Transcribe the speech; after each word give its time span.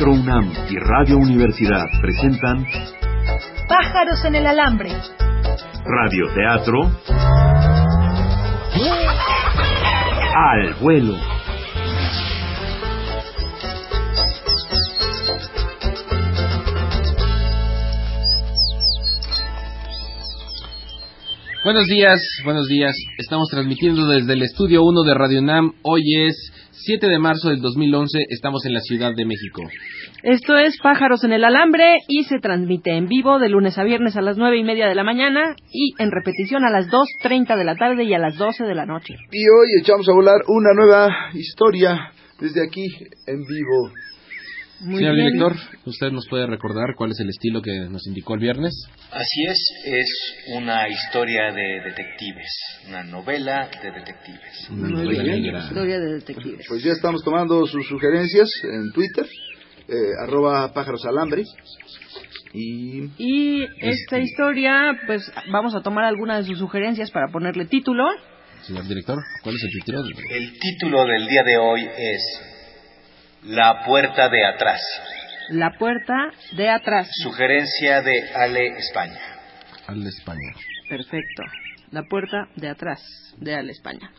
Teatro 0.00 0.18
UNAM 0.18 0.50
y 0.70 0.76
Radio 0.76 1.18
Universidad 1.18 1.84
presentan 2.00 2.64
Pájaros 3.68 4.24
en 4.24 4.34
el 4.34 4.46
alambre. 4.46 4.88
Radio 5.84 6.24
Teatro 6.34 6.90
Al 10.34 10.74
vuelo. 10.80 11.18
Buenos 21.62 21.84
días, 21.88 22.18
buenos 22.42 22.66
días. 22.68 22.96
Estamos 23.18 23.48
transmitiendo 23.50 24.06
desde 24.06 24.32
el 24.32 24.40
estudio 24.40 24.82
1 24.82 25.02
de 25.02 25.14
Radio 25.14 25.40
UNAM. 25.40 25.74
Hoy 25.82 26.00
es 26.26 26.50
7 26.72 27.06
de 27.06 27.18
marzo 27.18 27.50
del 27.50 27.60
2011. 27.60 28.18
Estamos 28.30 28.64
en 28.64 28.72
la 28.72 28.80
Ciudad 28.80 29.12
de 29.14 29.26
México. 29.26 29.62
Esto 30.22 30.58
es 30.58 30.76
Pájaros 30.82 31.24
en 31.24 31.32
el 31.32 31.44
Alambre 31.44 31.96
y 32.08 32.24
se 32.24 32.38
transmite 32.40 32.92
en 32.96 33.08
vivo 33.08 33.38
de 33.38 33.48
lunes 33.48 33.78
a 33.78 33.84
viernes 33.84 34.16
a 34.16 34.20
las 34.22 34.36
nueve 34.36 34.58
y 34.58 34.64
media 34.64 34.86
de 34.86 34.94
la 34.94 35.02
mañana 35.04 35.54
y 35.72 35.94
en 35.98 36.10
repetición 36.10 36.64
a 36.64 36.70
las 36.70 36.88
2.30 36.88 37.56
de 37.56 37.64
la 37.64 37.74
tarde 37.76 38.04
y 38.04 38.12
a 38.12 38.18
las 38.18 38.36
12 38.36 38.64
de 38.64 38.74
la 38.74 38.84
noche. 38.84 39.14
Y 39.32 39.42
hoy 39.48 39.68
echamos 39.80 40.06
a 40.08 40.12
volar 40.12 40.40
una 40.48 40.74
nueva 40.74 41.08
historia 41.32 42.12
desde 42.38 42.62
aquí 42.66 42.84
en 43.26 43.38
vivo. 43.46 43.92
Muy 44.82 44.96
Señor 44.96 45.14
bien. 45.14 45.26
director, 45.32 45.56
¿usted 45.84 46.10
nos 46.10 46.26
puede 46.28 46.46
recordar 46.46 46.94
cuál 46.96 47.10
es 47.10 47.20
el 47.20 47.28
estilo 47.28 47.60
que 47.60 47.70
nos 47.90 48.06
indicó 48.06 48.32
el 48.34 48.40
viernes? 48.40 48.72
Así 49.12 49.44
es, 49.46 49.58
es 49.84 50.08
una 50.56 50.88
historia 50.88 51.52
de 51.52 51.80
detectives, 51.84 52.48
una 52.88 53.04
novela 53.04 53.68
de 53.82 53.90
detectives. 53.90 54.68
Una 54.70 54.88
Muy 54.88 54.92
novela 55.04 55.22
bien. 55.22 55.42
negra. 55.42 55.58
Historia 55.64 55.98
de 55.98 56.12
detectives. 56.14 56.64
Pues 56.66 56.82
ya 56.82 56.92
estamos 56.92 57.22
tomando 57.22 57.66
sus 57.66 57.86
sugerencias 57.88 58.48
en 58.64 58.90
Twitter, 58.92 59.26
eh, 59.90 60.12
arroba 60.26 60.72
pájaros 60.72 61.04
alambre. 61.06 61.42
Y 62.52 63.10
Y 63.18 63.64
esta 63.80 64.18
historia, 64.18 64.98
pues 65.06 65.30
vamos 65.52 65.74
a 65.74 65.82
tomar 65.82 66.04
algunas 66.04 66.38
de 66.44 66.50
sus 66.50 66.58
sugerencias 66.58 67.10
para 67.10 67.28
ponerle 67.28 67.66
título. 67.66 68.04
Señor 68.62 68.86
director, 68.88 69.18
¿cuál 69.42 69.54
es 69.54 69.62
el 69.64 69.70
título? 69.70 70.00
El 70.30 70.58
título 70.58 71.06
del 71.06 71.26
día 71.28 71.42
de 71.44 71.56
hoy 71.58 71.82
es 71.96 72.22
La 73.44 73.84
puerta 73.86 74.28
de 74.28 74.44
atrás, 74.44 74.80
La 75.50 75.70
puerta 75.78 76.30
de 76.56 76.68
atrás. 76.68 77.08
sugerencia 77.22 78.02
de 78.02 78.30
Ale 78.34 78.66
España. 78.78 79.18
Al 79.86 80.06
España. 80.06 80.52
Perfecto. 80.88 81.42
La 81.92 82.02
puerta 82.04 82.48
de 82.56 82.68
atrás 82.68 83.00
de 83.38 83.54
Al 83.54 83.70
España. 83.70 84.10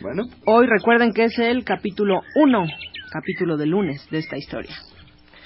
bueno, 0.00 0.24
Hoy 0.46 0.66
recuerden 0.66 1.12
que 1.12 1.24
es 1.24 1.38
el 1.38 1.64
capítulo 1.64 2.20
1, 2.34 2.66
capítulo 3.12 3.56
de 3.56 3.66
lunes 3.66 4.06
de 4.10 4.18
esta 4.18 4.36
historia. 4.36 4.74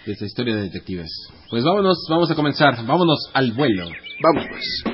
De 0.05 0.13
esta 0.13 0.25
historia 0.25 0.57
de 0.57 0.63
detectives. 0.63 1.09
Pues 1.49 1.63
vámonos, 1.63 1.97
vamos 2.11 2.29
a 2.31 2.35
comenzar. 2.35 2.75
Vámonos 2.85 3.31
al 3.35 3.53
vuelo. 3.53 3.85
vamos 4.23 4.47
pues. 4.51 4.85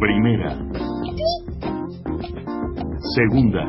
Primera. 0.00 0.58
Segunda. 3.14 3.64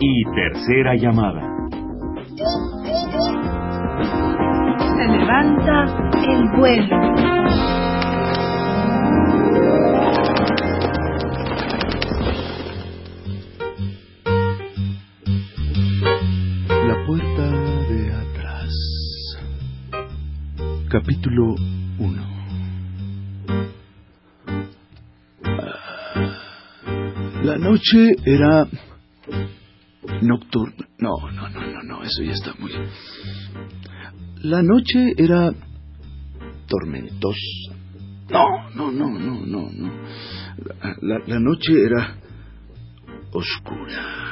Y 0.00 0.24
tercera 0.34 0.94
llamada. 0.96 1.42
Se 4.78 5.08
levanta 5.08 5.84
el 6.26 6.58
vuelo. 6.58 7.25
Capítulo 20.98 21.54
1. 21.98 22.26
La 27.44 27.58
noche 27.58 28.16
era 28.24 28.66
nocturna. 30.22 30.88
No, 30.96 31.10
no, 31.32 31.50
no, 31.50 31.60
no, 31.60 31.82
no, 31.82 32.02
eso 32.02 32.22
ya 32.22 32.32
está 32.32 32.54
muy. 32.58 32.72
La 34.40 34.62
noche 34.62 35.12
era 35.18 35.52
tormentosa. 36.66 37.74
No, 38.30 38.70
no, 38.74 38.90
no, 38.90 39.18
no, 39.18 39.44
no, 39.44 39.68
no. 39.70 39.92
La, 41.02 41.18
la 41.26 41.38
noche 41.38 41.74
era 41.84 42.16
oscura. 43.32 44.25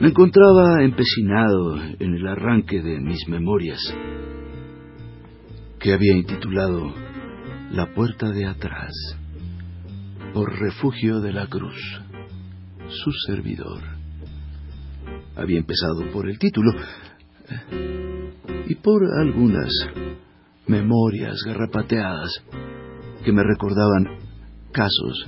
Me 0.00 0.08
encontraba 0.08 0.82
empecinado 0.82 1.76
en 1.98 2.14
el 2.14 2.26
arranque 2.26 2.80
de 2.80 3.00
mis 3.00 3.28
memorias, 3.28 3.80
que 5.78 5.92
había 5.92 6.16
intitulado 6.16 6.94
La 7.70 7.92
puerta 7.92 8.30
de 8.30 8.46
atrás, 8.46 8.92
por 10.32 10.58
refugio 10.58 11.20
de 11.20 11.34
la 11.34 11.46
cruz, 11.48 11.76
su 12.88 13.12
servidor. 13.26 13.82
Había 15.36 15.58
empezado 15.58 16.10
por 16.14 16.30
el 16.30 16.38
título 16.38 16.72
eh, 17.70 18.32
y 18.68 18.76
por 18.76 19.02
algunas 19.20 19.70
memorias 20.66 21.42
garrapateadas 21.44 22.30
que 23.22 23.32
me 23.32 23.42
recordaban 23.42 24.18
casos 24.72 25.26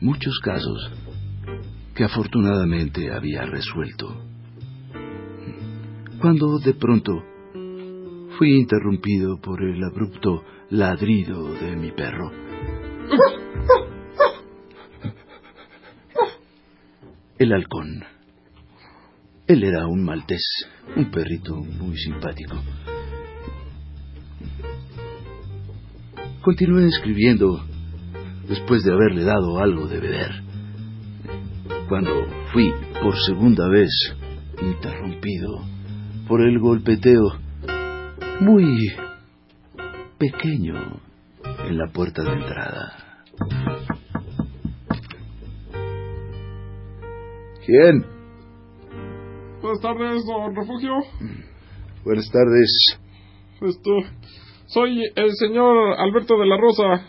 muchos 0.00 0.38
casos 0.44 0.90
que 1.94 2.04
afortunadamente 2.04 3.12
había 3.12 3.44
resuelto. 3.44 4.24
Cuando 6.20 6.58
de 6.58 6.74
pronto 6.74 7.12
fui 8.38 8.58
interrumpido 8.58 9.40
por 9.40 9.62
el 9.62 9.82
abrupto 9.84 10.44
ladrido 10.70 11.52
de 11.54 11.76
mi 11.76 11.90
perro. 11.92 12.30
El 17.38 17.52
halcón. 17.52 18.04
Él 19.48 19.64
era 19.64 19.86
un 19.86 20.04
maltés, 20.04 20.44
un 20.96 21.10
perrito 21.10 21.56
muy 21.56 21.96
simpático. 21.96 22.56
Continué 26.40 26.86
escribiendo 26.86 27.64
después 28.48 28.82
de 28.84 28.92
haberle 28.92 29.24
dado 29.24 29.58
algo 29.58 29.88
de 29.88 30.00
beber. 30.00 30.51
Cuando 31.92 32.24
fui 32.54 32.72
por 33.02 33.14
segunda 33.18 33.68
vez 33.68 33.90
interrumpido 34.62 35.60
por 36.26 36.40
el 36.40 36.58
golpeteo 36.58 37.34
muy 38.40 38.64
pequeño 40.16 40.72
en 41.68 41.76
la 41.76 41.88
puerta 41.88 42.22
de 42.22 42.32
entrada. 42.32 42.96
¿Quién? 47.66 48.06
Buenas 49.60 49.80
tardes, 49.82 50.24
don 50.24 50.56
Refugio. 50.56 50.92
Buenas 52.06 52.30
tardes. 52.30 53.00
Este, 53.60 53.90
soy 54.64 54.98
el 55.14 55.30
señor 55.32 56.00
Alberto 56.00 56.38
de 56.38 56.46
la 56.46 56.56
Rosa. 56.56 57.06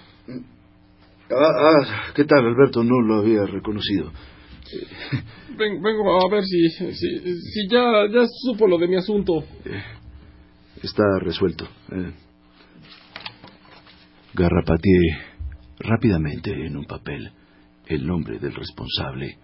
Ah, 1.31 1.35
ah, 1.39 2.11
¿qué 2.13 2.25
tal, 2.25 2.45
Alberto? 2.45 2.83
No 2.83 2.99
lo 2.99 3.21
había 3.21 3.45
reconocido. 3.45 4.11
Ven- 5.57 5.81
vengo 5.81 6.21
a 6.25 6.29
ver 6.31 6.43
si, 6.43 6.69
si, 6.69 6.93
si 6.93 7.67
ya, 7.69 8.07
ya 8.11 8.25
supo 8.43 8.67
lo 8.67 8.77
de 8.77 8.87
mi 8.87 8.95
asunto. 8.95 9.43
Está 10.81 11.03
resuelto. 11.21 11.67
Eh. 11.91 12.11
Garrapateé 14.33 15.17
rápidamente 15.79 16.51
en 16.51 16.75
un 16.77 16.85
papel 16.85 17.31
el 17.87 18.05
nombre 18.07 18.39
del 18.39 18.53
responsable. 18.53 19.37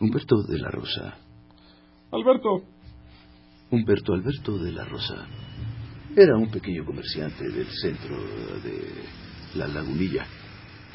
Humberto 0.00 0.42
de 0.42 0.58
la 0.58 0.70
Rosa. 0.70 1.16
Alberto, 2.12 2.64
Humberto 3.70 4.12
Alberto 4.14 4.58
de 4.58 4.72
la 4.72 4.84
Rosa. 4.84 5.26
Era 6.16 6.36
un 6.36 6.50
pequeño 6.50 6.84
comerciante 6.84 7.48
del 7.48 7.68
centro 7.68 8.16
de 8.64 8.82
la 9.54 9.68
lagunilla 9.68 10.26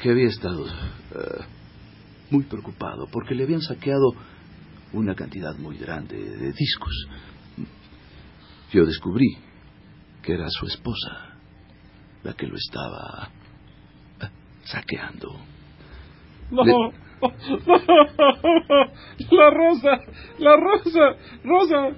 que 0.02 0.10
había 0.12 0.28
estado 0.28 0.66
eh, 0.68 1.44
muy 2.32 2.44
preocupado 2.46 3.08
porque 3.12 3.36
le 3.36 3.44
habían 3.44 3.62
saqueado 3.62 4.14
una 4.94 5.16
cantidad 5.16 5.56
muy 5.58 5.78
grande 5.78 6.18
de 6.18 6.52
discos. 6.54 7.08
Yo 8.72 8.86
descubrí 8.86 9.38
que 10.22 10.34
era 10.34 10.48
su 10.50 10.66
esposa 10.66 11.36
la 12.24 12.34
que 12.34 12.48
lo 12.48 12.56
estaba 12.56 13.30
eh, 14.22 14.30
saqueando. 14.64 15.38
no. 16.52 16.64
Le- 16.64 17.06
La 19.32 19.50
Rosa, 19.50 20.00
la 20.38 20.56
Rosa, 20.58 21.16
Rosa, 21.44 21.96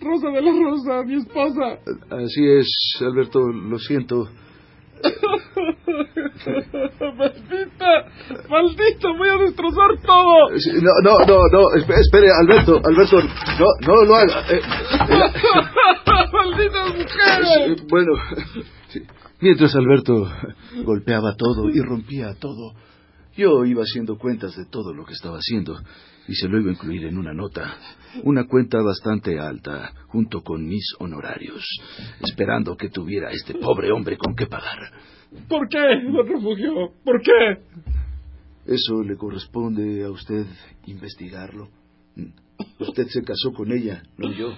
Rosa 0.00 0.28
de 0.30 0.40
la 0.40 0.52
Rosa, 0.52 1.02
mi 1.04 1.14
esposa. 1.16 1.78
Así 2.10 2.46
es, 2.46 2.66
Alberto, 3.00 3.40
lo 3.40 3.78
siento. 3.78 4.28
¡Maldita! 7.16 7.90
¡Maldita! 8.48 9.08
¡Voy 9.16 9.28
a 9.28 9.36
destrozar 9.44 9.90
todo! 10.04 10.50
No, 10.82 10.92
no, 11.02 11.18
no, 11.26 11.38
no, 11.52 11.60
espe- 11.76 11.98
espere, 12.00 12.28
Alberto, 12.40 12.80
Alberto, 12.84 13.20
no, 13.22 13.66
no 13.86 14.04
lo 14.04 14.14
haga. 14.16 14.44
Eh, 14.50 14.60
¡Malditas 16.32 16.90
eh, 16.90 16.98
mujeres! 16.98 17.86
bueno, 17.88 18.12
mientras 19.40 19.74
Alberto 19.76 20.28
golpeaba 20.84 21.34
todo 21.36 21.68
y 21.70 21.80
rompía 21.80 22.34
todo, 22.38 22.72
yo 23.36 23.64
iba 23.64 23.82
haciendo 23.82 24.16
cuentas 24.16 24.56
de 24.56 24.66
todo 24.66 24.92
lo 24.94 25.04
que 25.04 25.12
estaba 25.12 25.38
haciendo 25.38 25.78
y 26.28 26.34
se 26.34 26.48
lo 26.48 26.58
iba 26.58 26.70
a 26.70 26.74
incluir 26.74 27.04
en 27.04 27.18
una 27.18 27.32
nota, 27.32 27.76
una 28.24 28.46
cuenta 28.46 28.80
bastante 28.82 29.38
alta, 29.38 29.92
junto 30.08 30.42
con 30.42 30.66
mis 30.66 30.84
honorarios, 30.98 31.64
esperando 32.20 32.76
que 32.76 32.88
tuviera 32.88 33.30
este 33.30 33.54
pobre 33.54 33.92
hombre 33.92 34.16
con 34.16 34.34
qué 34.34 34.46
pagar. 34.46 34.90
¿Por 35.48 35.68
qué, 35.68 35.78
don 36.10 36.26
Refugio? 36.26 36.92
¿Por 37.04 37.20
qué? 37.22 37.92
Eso 38.66 39.02
le 39.02 39.16
corresponde 39.16 40.04
a 40.04 40.10
usted 40.10 40.46
investigarlo. 40.86 41.68
Usted 42.80 43.06
se 43.08 43.22
casó 43.22 43.52
con 43.52 43.70
ella, 43.70 44.02
no 44.16 44.32
yo. 44.32 44.52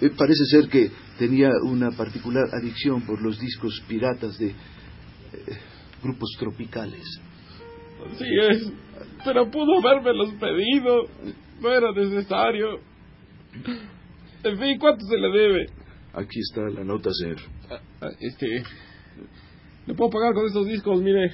Eh, 0.00 0.10
Parece 0.16 0.44
ser 0.46 0.68
que 0.68 0.90
tenía 1.18 1.50
una 1.62 1.92
particular 1.92 2.48
adicción 2.52 3.02
por 3.02 3.22
los 3.22 3.38
discos 3.38 3.80
piratas 3.86 4.36
de 4.38 4.48
eh, 4.48 4.54
grupos 6.02 6.30
tropicales. 6.38 7.20
Así 8.06 8.24
es. 8.50 8.72
Pero 9.24 9.50
pudo 9.50 9.78
haberme 9.78 10.12
los 10.14 10.32
pedido. 10.34 11.02
No 11.60 11.72
era 11.72 11.92
necesario. 11.92 12.78
En 14.44 14.58
fin, 14.58 14.78
¿cuánto 14.78 15.04
se 15.06 15.16
le 15.16 15.28
debe? 15.30 15.66
Aquí 16.14 16.38
está 16.40 16.62
la 16.62 16.84
nota, 16.84 17.10
señor. 17.12 17.38
Ah, 17.70 17.80
ah, 18.02 18.10
Este. 18.20 18.62
Le 19.86 19.94
puedo 19.94 20.10
pagar 20.10 20.34
con 20.34 20.46
estos 20.46 20.66
discos, 20.66 21.00
mire. 21.00 21.32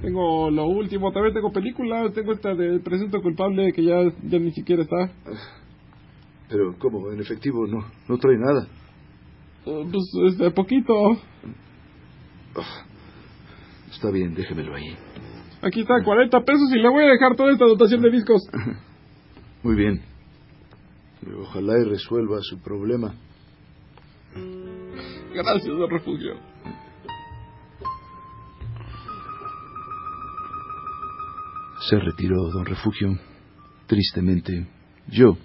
Tengo 0.00 0.50
lo 0.50 0.66
último, 0.66 1.12
también 1.12 1.34
tengo 1.34 1.52
película, 1.52 2.10
tengo 2.12 2.32
esta 2.32 2.54
de 2.54 2.80
Presunto 2.80 3.22
Culpable 3.22 3.72
que 3.72 3.84
ya, 3.84 4.02
ya 4.22 4.38
ni 4.38 4.50
siquiera 4.52 4.82
está. 4.82 5.12
Pero, 6.48 6.74
¿cómo? 6.78 7.10
En 7.12 7.20
efectivo, 7.20 7.66
no, 7.66 7.86
no 8.08 8.18
trae 8.18 8.36
nada. 8.36 8.66
Eh, 9.66 9.86
Pues, 9.90 10.32
este, 10.32 10.50
poquito. 10.50 10.94
Está 13.94 14.10
bien, 14.10 14.34
déjemelo 14.34 14.74
ahí. 14.74 14.96
Aquí 15.62 15.80
está, 15.80 16.02
40 16.04 16.40
pesos 16.40 16.70
y 16.74 16.78
le 16.78 16.88
voy 16.88 17.04
a 17.04 17.08
dejar 17.08 17.36
toda 17.36 17.52
esta 17.52 17.64
dotación 17.64 18.02
de 18.02 18.10
discos. 18.10 18.42
Muy 19.62 19.76
bien. 19.76 20.02
Ojalá 21.38 21.78
y 21.78 21.84
resuelva 21.84 22.38
su 22.42 22.60
problema. 22.60 23.14
Gracias, 25.32 25.64
don 25.64 25.88
Refugio. 25.88 26.34
Se 31.88 31.98
retiró 31.98 32.50
don 32.50 32.66
Refugio. 32.66 33.18
Tristemente, 33.86 34.66
yo 35.08 35.36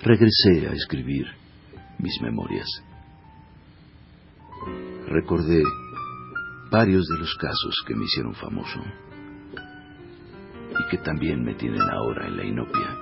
regresé 0.00 0.68
a 0.68 0.72
escribir 0.72 1.26
mis 1.98 2.20
memorias. 2.20 2.68
Recordé 5.08 5.62
varios 6.70 7.06
de 7.06 7.18
los 7.18 7.34
casos 7.36 7.74
que 7.86 7.94
me 7.94 8.04
hicieron 8.04 8.34
famoso 8.34 8.80
y 10.78 10.90
que 10.90 10.98
también 10.98 11.42
me 11.44 11.54
tienen 11.54 11.80
ahora 11.80 12.26
en 12.26 12.36
la 12.36 12.44
inopia. 12.44 12.96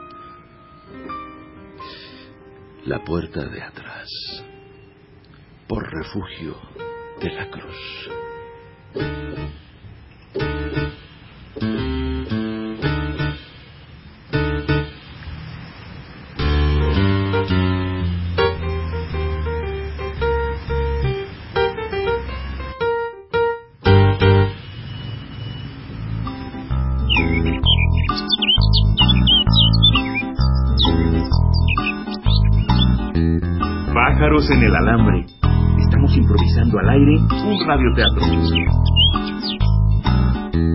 La 2.87 3.03
puerta 3.03 3.45
de 3.47 3.63
atrás, 3.63 4.09
por 5.67 5.91
refugio 5.91 6.57
de 7.21 7.33
la 7.33 7.51
cruz. 7.51 8.11
En 34.51 34.63
el 34.63 34.75
alambre. 34.77 35.25
Estamos 35.85 36.15
improvisando 36.17 36.79
al 36.79 36.89
aire 36.91 37.17
un 37.19 37.67
radioteatro. 37.67 38.27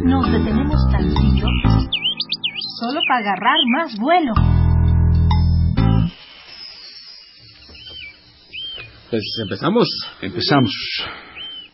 Nos 0.05 0.31
detenemos 0.31 0.79
tantito 0.91 1.47
solo 2.79 2.99
para 3.07 3.19
agarrar 3.19 3.57
más 3.77 3.97
vuelo. 3.99 4.33
Pues 9.09 9.23
empezamos. 9.43 9.87
Empezamos 10.21 10.71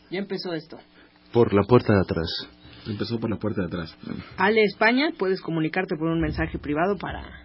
Ya 0.09 0.19
empezó 0.19 0.53
esto. 0.53 0.77
por 1.31 1.53
la 1.53 1.63
puerta 1.63 1.93
de 1.93 2.01
atrás. 2.01 2.29
Empezó 2.87 3.19
por 3.19 3.29
la 3.29 3.37
puerta 3.37 3.61
de 3.61 3.67
atrás. 3.67 3.97
Ale 4.37 4.63
España, 4.63 5.09
puedes 5.17 5.41
comunicarte 5.41 5.95
por 5.97 6.07
un 6.07 6.21
mensaje 6.21 6.59
privado 6.59 6.97
para 6.97 7.44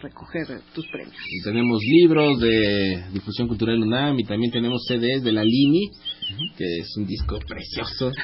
recoger 0.00 0.46
tus 0.74 0.86
premios. 0.88 1.14
Y 1.30 1.42
tenemos 1.42 1.80
libros 1.82 2.40
de 2.40 3.04
difusión 3.12 3.48
cultural 3.48 3.82
UNAM 3.82 4.18
y 4.18 4.24
también 4.24 4.50
tenemos 4.52 4.84
CDs 4.86 5.22
de 5.22 5.32
la 5.32 5.44
Lini, 5.44 5.90
que 6.56 6.64
es 6.78 6.96
un 6.96 7.06
disco 7.06 7.38
precioso. 7.46 8.10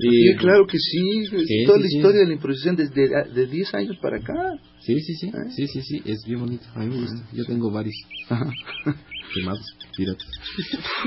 Sí, 0.00 0.36
claro 0.38 0.64
que 0.66 0.78
sí. 0.78 1.24
Toda 1.66 1.78
sí, 1.78 1.82
la 1.82 1.88
sí. 1.88 1.96
historia 1.96 2.20
de 2.20 2.26
la 2.26 2.32
improvisación 2.34 2.76
desde 2.76 3.08
de 3.34 3.46
10 3.46 3.74
años 3.74 3.96
para 4.00 4.18
acá. 4.18 4.32
Sí, 4.80 4.98
sí, 5.00 5.14
sí, 5.14 5.26
¿Eh? 5.26 5.50
sí, 5.56 5.66
sí, 5.66 5.82
sí, 5.82 6.02
es 6.04 6.22
bien 6.24 6.38
bonito, 6.38 6.64
a 6.74 6.78
mí 6.80 6.86
me 6.86 7.00
gusta. 7.00 7.28
Yo 7.32 7.44
tengo 7.44 7.70
varios 7.72 7.96
quemados, 9.34 9.66
piratas. 9.96 10.28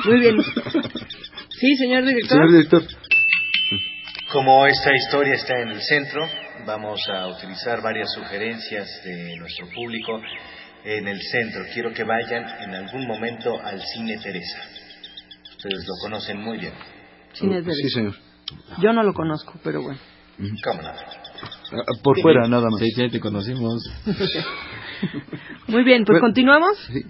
Muy 0.05 0.19
bien. 0.19 0.35
Sí, 1.57 1.75
señor 1.77 2.05
director. 2.05 2.37
Señor 2.37 2.51
director, 2.51 2.83
Como 4.33 4.67
esta 4.67 4.91
historia 4.93 5.35
está 5.35 5.61
en 5.61 5.69
el 5.69 5.81
centro, 5.81 6.21
vamos 6.65 6.99
a 7.13 7.27
utilizar 7.27 7.81
varias 7.81 8.11
sugerencias 8.13 8.87
de 9.03 9.35
nuestro 9.37 9.67
público 9.73 10.19
en 10.83 11.07
el 11.07 11.19
centro. 11.21 11.63
Quiero 11.73 11.93
que 11.93 12.03
vayan 12.03 12.45
en 12.63 12.75
algún 12.75 13.07
momento 13.07 13.59
al 13.63 13.81
Cine 13.81 14.17
Teresa. 14.17 14.59
Ustedes 15.57 15.85
lo 15.87 15.93
conocen 16.01 16.41
muy 16.41 16.57
bien. 16.57 16.73
Cines 17.33 17.65
de 17.65 17.73
sí, 17.73 17.89
señor. 17.89 18.15
Yo 18.79 18.91
no 18.93 19.03
lo 19.03 19.13
conozco, 19.13 19.53
pero 19.63 19.81
bueno. 19.83 19.99
¿Cómo 20.63 20.81
no? 20.81 20.89
Ah, 20.89 21.83
Por 22.03 22.19
fuera, 22.21 22.47
nada 22.47 22.67
más. 22.69 22.79
Sí, 22.79 22.89
sí, 22.91 23.09
te 23.09 23.19
conocimos. 23.19 23.81
Muy 25.67 25.83
bien, 25.83 26.03
pues 26.05 26.15
Bueno. 26.19 26.27
continuamos. 26.27 26.77
Sí. 26.91 27.01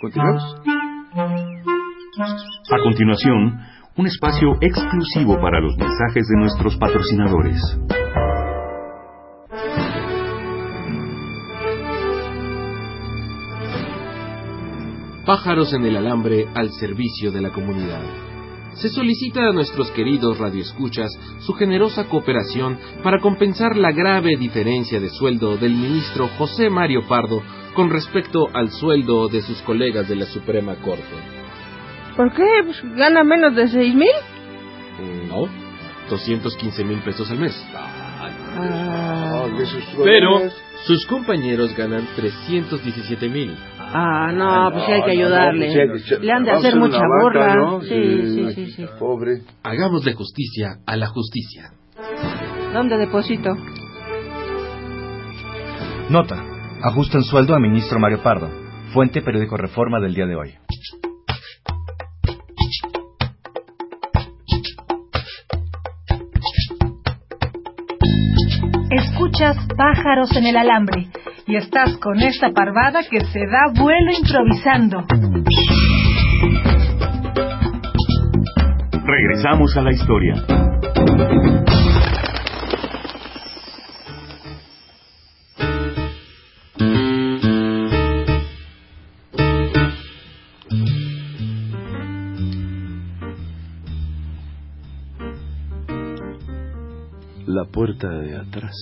¿Continuamos? 0.00 0.56
A 2.70 2.78
continuación, 2.82 3.60
un 3.96 4.06
espacio 4.06 4.56
exclusivo 4.60 5.40
para 5.40 5.60
los 5.60 5.76
mensajes 5.76 6.26
de 6.28 6.40
nuestros 6.40 6.76
patrocinadores. 6.76 7.60
Pájaros 15.30 15.72
en 15.74 15.86
el 15.86 15.96
alambre 15.96 16.48
al 16.56 16.72
servicio 16.72 17.30
de 17.30 17.40
la 17.40 17.50
comunidad. 17.50 18.02
Se 18.72 18.88
solicita 18.88 19.46
a 19.46 19.52
nuestros 19.52 19.88
queridos 19.92 20.38
radioescuchas 20.38 21.08
su 21.38 21.52
generosa 21.52 22.08
cooperación 22.08 22.76
para 23.04 23.20
compensar 23.20 23.76
la 23.76 23.92
grave 23.92 24.30
diferencia 24.36 24.98
de 24.98 25.08
sueldo 25.08 25.56
del 25.56 25.74
ministro 25.74 26.26
José 26.36 26.68
Mario 26.68 27.06
Pardo 27.06 27.44
con 27.74 27.90
respecto 27.90 28.48
al 28.52 28.72
sueldo 28.72 29.28
de 29.28 29.42
sus 29.42 29.62
colegas 29.62 30.08
de 30.08 30.16
la 30.16 30.26
Suprema 30.26 30.74
Corte. 30.82 31.04
¿Por 32.16 32.32
qué? 32.32 32.48
Pues, 32.64 32.82
¿Gana 32.96 33.22
menos 33.22 33.54
de 33.54 33.68
seis 33.68 33.94
mil? 33.94 34.08
No, 35.28 35.46
215 36.08 36.82
mil 36.82 36.98
pesos 37.02 37.30
al 37.30 37.38
mes. 37.38 37.54
Ah, 37.72 39.46
Pero. 40.02 40.40
Sus 40.86 41.06
compañeros 41.06 41.74
ganan 41.76 42.06
317 42.16 43.28
mil. 43.28 43.54
ah, 43.78 44.32
no, 44.32 44.70
pues 44.72 44.84
sí 44.86 44.92
hay 44.92 45.02
que 45.02 45.14
No, 45.14 45.14
no, 45.14 45.24
ayudarle. 45.26 45.88
pues 45.88 46.20
Le 46.20 46.32
han 46.32 46.44
de 46.44 46.50
hacer 46.52 46.76
mucha. 46.76 47.00
Sí, 47.82 48.22
sí, 48.34 48.54
sí, 48.54 48.66
sí. 48.72 48.86
Pobre. 48.98 49.42
Hagámosle 49.62 50.14
justicia 50.14 50.76
a 50.86 50.96
la 50.96 51.06
justicia. 51.06 51.70
¿Dónde 52.72 52.96
deposito? 52.96 53.50
Nota. 56.08 56.42
Ajustan 56.82 57.22
sueldo 57.22 57.54
a 57.54 57.60
ministro 57.60 57.98
Mario 57.98 58.22
Pardo. 58.22 58.48
Fuente 58.92 59.22
Periódico 59.22 59.56
Reforma 59.56 60.00
del 60.00 60.14
día 60.14 60.26
de 60.26 60.34
hoy. 60.36 60.54
pájaros 69.76 70.36
en 70.36 70.46
el 70.46 70.56
alambre 70.56 71.08
y 71.46 71.56
estás 71.56 71.96
con 71.96 72.20
esta 72.20 72.50
parvada 72.52 73.00
que 73.10 73.20
se 73.20 73.40
da 73.46 73.72
vuelo 73.74 74.12
improvisando. 74.12 75.06
Regresamos 79.02 79.76
a 79.76 79.82
la 79.82 79.92
historia. 79.92 80.34
Puerta 97.72 98.08
de 98.08 98.36
atrás. 98.36 98.74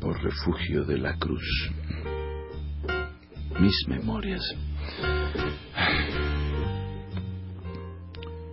Por 0.00 0.22
refugio 0.22 0.84
de 0.84 0.98
la 0.98 1.16
cruz. 1.18 1.44
Mis 3.60 3.74
memorias. 3.88 4.42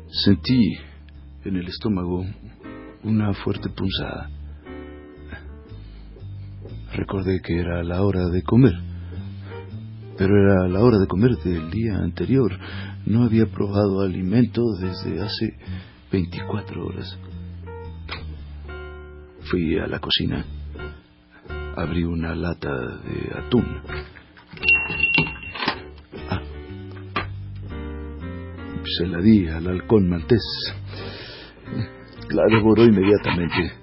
Sentí 0.10 0.78
en 1.46 1.56
el 1.56 1.68
estómago 1.68 2.26
una 3.04 3.34
fuerte 3.34 3.70
punzada. 3.70 4.30
Recordé 6.94 7.42
que 7.42 7.60
era 7.60 7.84
la 7.84 8.02
hora 8.04 8.28
de 8.30 8.42
comer. 8.42 8.74
Pero 10.18 10.34
era 10.42 10.68
la 10.68 10.80
hora 10.80 10.98
de 10.98 11.08
comer 11.08 11.32
del 11.44 11.70
día 11.70 11.98
anterior. 11.98 12.58
No 13.06 13.24
había 13.24 13.46
probado 13.46 14.02
alimento 14.02 14.62
desde 14.80 15.22
hace 15.22 15.58
24 16.12 16.86
horas. 16.86 17.20
Fui 19.50 19.78
a 19.78 19.86
la 19.86 20.00
cocina. 20.00 20.44
Abrí 21.76 22.04
una 22.04 22.34
lata 22.34 22.70
de 22.70 23.32
atún. 23.38 23.82
Ah. 26.30 26.42
Se 28.98 29.06
la 29.06 29.20
di 29.20 29.48
al 29.48 29.68
halcón 29.68 30.10
maltés. 30.10 30.42
La 32.30 32.44
devoró 32.50 32.86
inmediatamente. 32.86 33.74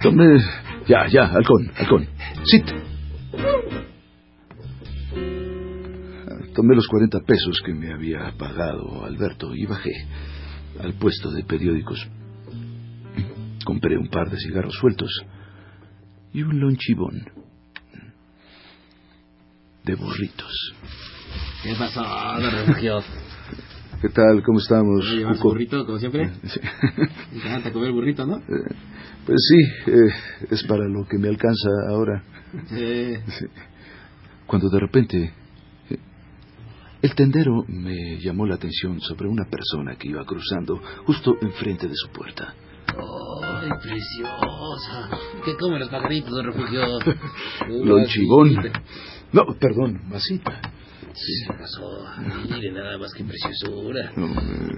Tomé... 0.00 0.38
Ya, 0.86 1.06
ya, 1.08 1.24
halcón, 1.24 1.72
halcón. 1.76 2.06
Sit. 2.44 2.66
Tomé 6.54 6.76
los 6.76 6.86
40 6.86 7.20
pesos 7.20 7.60
que 7.64 7.72
me 7.72 7.92
había 7.92 8.32
pagado 8.38 9.04
Alberto 9.04 9.54
y 9.54 9.66
bajé 9.66 9.92
al 10.80 10.94
puesto 10.94 11.30
de 11.30 11.44
periódicos. 11.44 12.08
Compré 13.64 13.96
un 13.96 14.08
par 14.08 14.30
de 14.30 14.38
cigarros 14.38 14.74
sueltos 14.74 15.10
y 16.32 16.42
un 16.42 16.58
lonchibón 16.58 17.24
de 19.84 19.94
burritos. 19.94 20.74
¿Qué 21.62 21.74
pasó, 21.78 22.02
don 22.02 22.50
Refugio? 22.50 23.00
¿Qué 24.00 24.08
tal? 24.08 24.42
¿Cómo 24.42 24.58
estamos? 24.58 25.04
¿Llevas 25.12 25.38
burrito, 25.40 25.84
como 25.86 25.98
siempre? 25.98 26.30
Sí. 26.44 26.60
¿Te 26.60 27.36
encanta 27.36 27.72
comer 27.72 27.92
burrito, 27.92 28.26
no? 28.26 28.38
Eh, 28.38 28.74
Pues 29.26 29.38
sí, 29.48 29.90
eh, 29.92 30.12
es 30.50 30.64
para 30.64 30.88
lo 30.88 31.06
que 31.06 31.18
me 31.18 31.28
alcanza 31.28 31.68
ahora. 31.88 32.24
Sí. 32.66 33.14
Sí. 33.38 33.46
Cuando 34.46 34.68
de 34.70 34.80
repente 34.80 35.32
eh, 35.90 35.98
el 37.02 37.14
tendero 37.14 37.64
me 37.68 38.18
llamó 38.18 38.44
la 38.46 38.56
atención 38.56 39.00
sobre 39.00 39.28
una 39.28 39.44
persona 39.44 39.94
que 39.96 40.08
iba 40.08 40.24
cruzando 40.24 40.80
justo 41.06 41.36
enfrente 41.40 41.86
de 41.86 41.94
su 41.94 42.08
puerta. 42.10 42.54
¡Ay, 43.62 43.70
preciosa! 43.80 45.10
¿Qué 45.44 45.56
comen 45.56 45.80
los 45.80 45.88
pajaritos, 45.88 46.30
don 46.30 46.46
Refugio? 46.46 46.82
Lonchibón. 47.84 48.54
No, 49.32 49.46
perdón, 49.58 50.00
masita. 50.08 50.60
¿Qué 50.60 51.54
pasó? 51.58 52.04
Mire, 52.50 52.72
nada 52.72 52.98
más 52.98 53.12
que 53.14 53.22
preciosura. 53.24 54.12
No, 54.16 54.26
eh, 54.26 54.76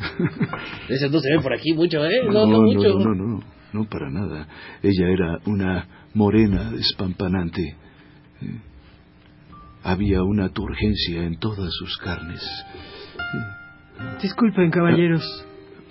Esas 0.88 1.10
no 1.10 1.20
se 1.20 1.30
ven 1.30 1.42
por 1.42 1.52
aquí 1.54 1.72
mucho, 1.72 2.04
¿eh? 2.04 2.20
No, 2.26 2.32
no, 2.32 2.46
no, 2.46 2.62
mucho. 2.62 2.88
no, 2.98 3.14
no, 3.14 3.26
no, 3.26 3.40
no, 3.72 3.88
para 3.88 4.10
nada. 4.10 4.48
Ella 4.82 5.08
era 5.08 5.38
una 5.46 5.86
morena 6.14 6.70
despampanante. 6.72 7.76
Eh, 8.42 8.60
Había 9.84 10.22
una 10.22 10.48
turgencia 10.48 11.24
en 11.24 11.38
todas 11.38 11.72
sus 11.72 11.96
carnes. 11.98 12.42
Disculpen, 14.22 14.70
caballeros. 14.70 15.22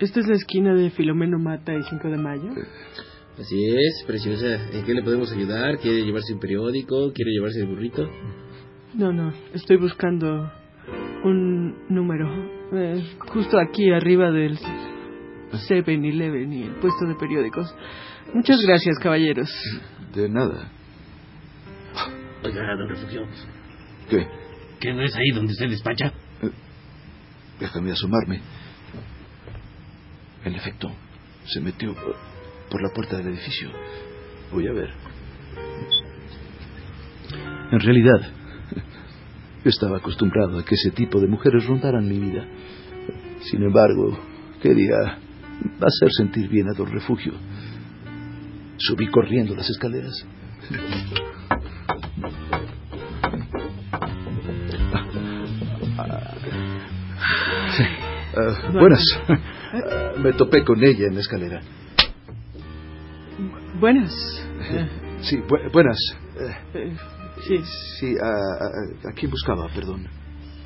¿Esta 0.00 0.20
es 0.20 0.26
la 0.26 0.34
esquina 0.34 0.74
de 0.74 0.90
Filomeno 0.90 1.38
Mata 1.38 1.72
y 1.74 1.82
5 1.82 2.08
de 2.08 2.16
Mayo? 2.16 2.50
Así 3.38 3.64
es, 3.66 4.04
preciosa. 4.06 4.70
¿En 4.72 4.84
qué 4.84 4.94
le 4.94 5.02
podemos 5.02 5.32
ayudar? 5.32 5.78
¿Quiere 5.78 6.04
llevarse 6.04 6.32
un 6.34 6.40
periódico? 6.40 7.12
¿Quiere 7.12 7.30
llevarse 7.32 7.60
el 7.60 7.66
burrito? 7.66 8.08
No, 8.94 9.12
no. 9.12 9.32
Estoy 9.52 9.76
buscando 9.76 10.50
un 11.24 11.76
número. 11.88 12.28
eh, 12.72 13.02
justo 13.32 13.58
aquí 13.58 13.90
arriba 13.92 14.30
del 14.30 14.58
7-Eleven 15.52 16.52
y 16.52 16.62
el 16.64 16.74
puesto 16.76 17.06
de 17.06 17.14
periódicos. 17.14 17.74
Muchas 18.34 18.60
gracias, 18.66 18.98
caballeros. 19.00 19.50
De 20.14 20.28
nada. 20.28 20.70
Oiga, 22.44 22.60
don 22.76 22.88
Refugio, 22.88 23.22
¿Qué? 24.10 24.26
¿qué 24.80 24.92
no 24.92 25.02
es 25.02 25.14
ahí 25.16 25.30
donde 25.34 25.52
usted 25.52 25.70
despacha? 25.70 26.12
Déjame 27.58 27.92
asomarme. 27.92 28.40
En 30.44 30.54
efecto, 30.54 30.90
se 31.46 31.60
metió 31.60 31.94
por 32.70 32.82
la 32.82 32.90
puerta 32.94 33.16
del 33.16 33.28
edificio. 33.28 33.70
Voy 34.52 34.66
a 34.66 34.72
ver. 34.72 34.90
En 37.72 37.80
realidad, 37.80 38.20
estaba 39.64 39.96
acostumbrado 39.96 40.58
a 40.58 40.64
que 40.64 40.74
ese 40.74 40.90
tipo 40.90 41.18
de 41.20 41.28
mujeres 41.28 41.66
rondaran 41.66 42.06
mi 42.06 42.18
vida. 42.18 42.46
Sin 43.50 43.62
embargo, 43.62 44.18
quería 44.62 45.18
hacer 45.80 46.08
sentir 46.16 46.48
bien 46.48 46.68
a 46.68 46.76
Don 46.76 46.90
Refugio. 46.92 47.32
Subí 48.76 49.06
corriendo 49.06 49.54
las 49.54 49.70
escaleras. 49.70 50.26
Ah, 58.36 58.72
buenas. 58.72 59.04
Me 60.18 60.32
topé 60.32 60.64
con 60.64 60.82
ella 60.82 61.06
en 61.08 61.14
la 61.14 61.20
escalera. 61.20 61.60
Buenas. 63.80 64.12
Sí, 65.22 65.36
bu- 65.38 65.70
buenas. 65.72 65.98
Sí, 67.46 67.60
Sí, 67.98 68.14
a, 68.22 68.28
a- 68.28 69.10
¿a 69.10 69.12
quién 69.14 69.30
buscaba? 69.30 69.68
Perdón. 69.68 70.06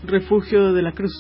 Refugio 0.05 0.73
de 0.73 0.83
la 0.83 0.93
Cruz. 0.93 1.15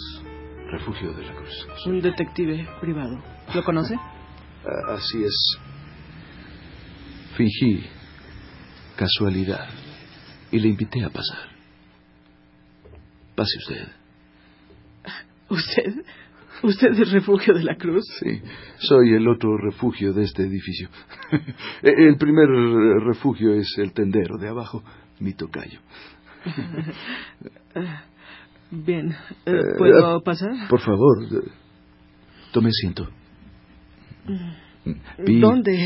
Refugio 0.70 1.12
de 1.14 1.24
la 1.24 1.32
Cruz. 1.34 1.66
Un 1.86 2.00
detective 2.00 2.68
privado. 2.80 3.22
¿Lo 3.54 3.64
conoce? 3.64 3.94
Así 4.88 5.24
es. 5.24 5.58
Fingí 7.36 7.84
casualidad 8.96 9.68
y 10.50 10.58
le 10.58 10.68
invité 10.68 11.04
a 11.04 11.08
pasar. 11.10 11.48
Pase 13.34 13.56
usted. 13.58 13.88
¿Usted? 15.48 16.04
¿Usted 16.62 16.88
es 16.92 17.12
Refugio 17.12 17.54
de 17.54 17.62
la 17.64 17.76
Cruz? 17.76 18.04
Sí, 18.20 18.40
soy 18.78 19.14
el 19.14 19.28
otro 19.28 19.56
refugio 19.58 20.12
de 20.12 20.24
este 20.24 20.42
edificio. 20.42 20.88
el 21.82 22.16
primer 22.16 22.48
refugio 23.04 23.54
es 23.54 23.72
el 23.78 23.92
tendero 23.92 24.36
de 24.38 24.48
abajo, 24.48 24.82
mi 25.20 25.34
tocayo. 25.34 25.80
Bien. 28.70 29.10
eh, 29.46 29.52
Eh, 29.52 29.62
¿Puedo 29.78 30.20
pasar? 30.22 30.50
Por 30.68 30.80
favor, 30.80 31.24
eh, 31.24 31.48
tome 32.52 32.68
asiento. 32.68 33.08
Vi- 35.24 35.40
¿Dónde? 35.40 35.76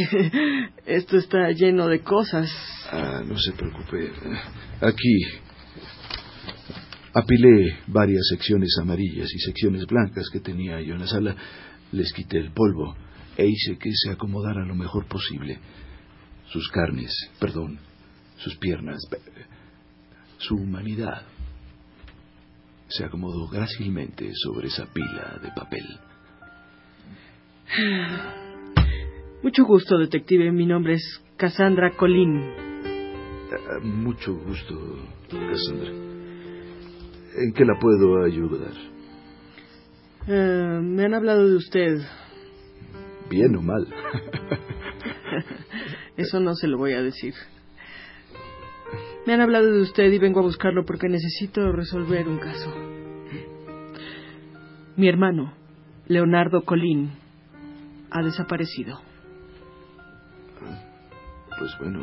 Esto 0.86 1.16
está 1.16 1.50
lleno 1.52 1.86
de 1.88 2.00
cosas. 2.00 2.50
Ah, 2.90 3.22
no 3.24 3.36
se 3.38 3.52
preocupe. 3.52 4.10
Aquí 4.80 5.18
apilé 7.14 7.78
varias 7.86 8.26
secciones 8.28 8.76
amarillas 8.80 9.32
y 9.34 9.38
secciones 9.38 9.86
blancas 9.86 10.28
que 10.32 10.40
tenía 10.40 10.80
yo 10.80 10.94
en 10.94 11.00
la 11.00 11.06
sala. 11.06 11.36
Les 11.92 12.12
quité 12.12 12.38
el 12.38 12.52
polvo 12.52 12.96
e 13.36 13.46
hice 13.46 13.78
que 13.78 13.90
se 13.92 14.10
acomodara 14.10 14.64
lo 14.64 14.74
mejor 14.74 15.06
posible. 15.06 15.58
Sus 16.48 16.68
carnes, 16.68 17.12
perdón, 17.38 17.78
sus 18.36 18.56
piernas, 18.56 18.98
eh, 19.12 19.18
su 20.38 20.56
humanidad. 20.56 21.22
Se 22.88 23.04
acomodó 23.04 23.48
grácilmente 23.48 24.30
sobre 24.34 24.68
esa 24.68 24.86
pila 24.86 25.40
de 25.42 25.50
papel. 25.54 25.84
Mucho 29.42 29.64
gusto, 29.64 29.98
detective. 29.98 30.52
Mi 30.52 30.66
nombre 30.66 30.94
es 30.94 31.22
Cassandra 31.36 31.96
Colín. 31.96 32.38
Ah, 33.50 33.80
mucho 33.82 34.34
gusto, 34.34 34.98
Cassandra. 35.30 36.11
¿En 37.36 37.52
qué 37.52 37.64
la 37.64 37.78
puedo 37.78 38.24
ayudar? 38.24 38.72
Eh, 40.28 40.80
me 40.82 41.04
han 41.04 41.14
hablado 41.14 41.48
de 41.48 41.56
usted. 41.56 42.00
¿Bien 43.30 43.56
o 43.56 43.62
mal? 43.62 43.86
Eso 46.16 46.40
no 46.40 46.54
se 46.54 46.68
lo 46.68 46.78
voy 46.78 46.92
a 46.92 47.02
decir. 47.02 47.34
Me 49.26 49.34
han 49.34 49.40
hablado 49.40 49.72
de 49.72 49.80
usted 49.80 50.12
y 50.12 50.18
vengo 50.18 50.40
a 50.40 50.44
buscarlo 50.44 50.84
porque 50.84 51.08
necesito 51.08 51.72
resolver 51.72 52.28
un 52.28 52.38
caso. 52.38 52.72
Mi 54.96 55.08
hermano, 55.08 55.54
Leonardo 56.06 56.64
Colín 56.64 57.12
ha 58.10 58.22
desaparecido. 58.22 59.00
Pues 61.58 61.76
bueno, 61.78 62.02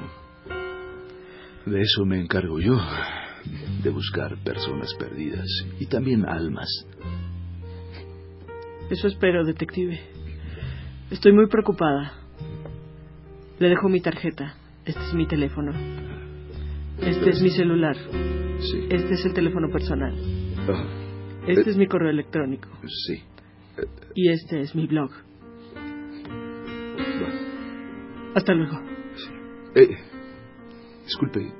de 1.65 1.81
eso 1.81 2.05
me 2.05 2.19
encargo 2.19 2.59
yo, 2.59 2.79
de 3.83 3.89
buscar 3.89 4.37
personas 4.43 4.93
perdidas 4.95 5.47
y 5.79 5.85
también 5.85 6.25
almas. 6.27 6.69
Eso 8.89 9.07
espero, 9.07 9.45
detective. 9.45 9.99
Estoy 11.11 11.33
muy 11.33 11.47
preocupada. 11.47 12.13
Le 13.59 13.69
dejo 13.69 13.89
mi 13.89 14.01
tarjeta. 14.01 14.55
Este 14.85 14.99
es 14.99 15.13
mi 15.13 15.27
teléfono. 15.27 15.71
Este 17.01 17.29
es 17.29 17.41
mi 17.41 17.49
celular. 17.49 17.95
Sí. 18.59 18.87
Este 18.89 19.13
es 19.13 19.25
el 19.25 19.33
teléfono 19.33 19.69
personal. 19.71 20.13
Ah, 20.67 20.83
Este 21.47 21.61
eh, 21.61 21.71
es 21.71 21.77
mi 21.77 21.87
correo 21.87 22.09
electrónico. 22.09 22.69
Sí. 23.05 23.23
Y 24.15 24.29
este 24.29 24.61
es 24.61 24.75
mi 24.75 24.87
blog. 24.87 25.11
Hasta 28.35 28.53
luego. 28.53 28.79
Eh, 29.75 29.89
disculpe, 31.05 31.51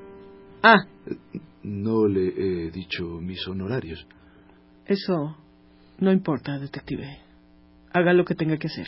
Ah, 0.62 0.78
no 1.62 2.06
le 2.06 2.28
he 2.28 2.70
dicho 2.70 3.04
mis 3.20 3.46
honorarios. 3.48 4.06
eso 4.86 5.36
no 5.98 6.12
importa, 6.12 6.58
detective. 6.58 7.18
Haga 7.92 8.12
lo 8.14 8.24
que 8.24 8.34
tenga 8.34 8.56
que 8.56 8.68
hacer. 8.68 8.86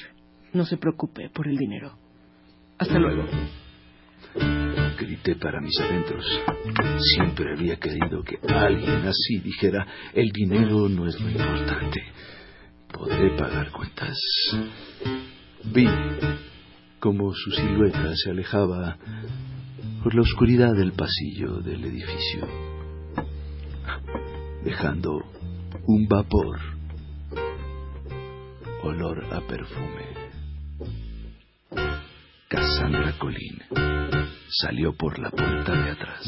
No 0.55 0.65
se 0.65 0.79
preocupe 0.79 1.29
por 1.29 1.47
el 1.47 1.57
dinero. 1.57 1.93
Hasta 2.79 2.99
luego. 2.99 3.25
Grité 4.99 5.37
para 5.37 5.61
mis 5.61 5.79
adentros. 5.79 6.25
Siempre 7.15 7.53
había 7.55 7.77
querido 7.77 8.23
que 8.23 8.39
alguien 8.49 9.07
así 9.07 9.41
dijera, 9.41 9.87
el 10.15 10.31
dinero 10.31 10.89
no 10.89 11.07
es 11.07 11.21
lo 11.21 11.29
importante. 11.29 12.03
Podré 12.93 13.37
pagar 13.37 13.71
cuentas. 13.73 14.17
Vi 15.65 15.87
cómo 16.99 17.33
su 17.35 17.51
silueta 17.51 18.15
se 18.17 18.31
alejaba 18.31 18.97
por 20.03 20.15
la 20.15 20.23
oscuridad 20.23 20.75
del 20.75 20.93
pasillo 20.93 21.61
del 21.61 21.85
edificio, 21.85 22.49
dejando 24.65 25.21
un 25.87 26.09
vapor, 26.09 26.59
olor 28.83 29.25
a 29.33 29.41
perfume. 29.47 30.07
Cassandra 32.49 33.15
Colín 33.19 33.63
salió 34.49 34.93
por 34.93 35.19
la 35.19 35.31
puerta 35.31 35.73
de 35.73 35.91
atrás. 35.91 36.25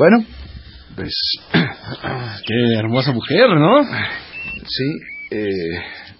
Bueno, 0.00 0.24
Pues 0.96 1.12
Qué 1.52 2.74
hermosa 2.74 3.12
mujer, 3.12 3.50
¿no? 3.50 3.82
sí, 4.66 4.98
eh, 5.30 5.44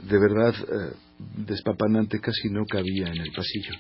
de 0.02 0.18
verdad, 0.18 0.54
eh, 0.54 0.96
despapanante 1.46 2.20
casi 2.20 2.50
no 2.50 2.66
cabía 2.66 3.06
en 3.06 3.22
el 3.22 3.30
pasillo. 3.34 3.72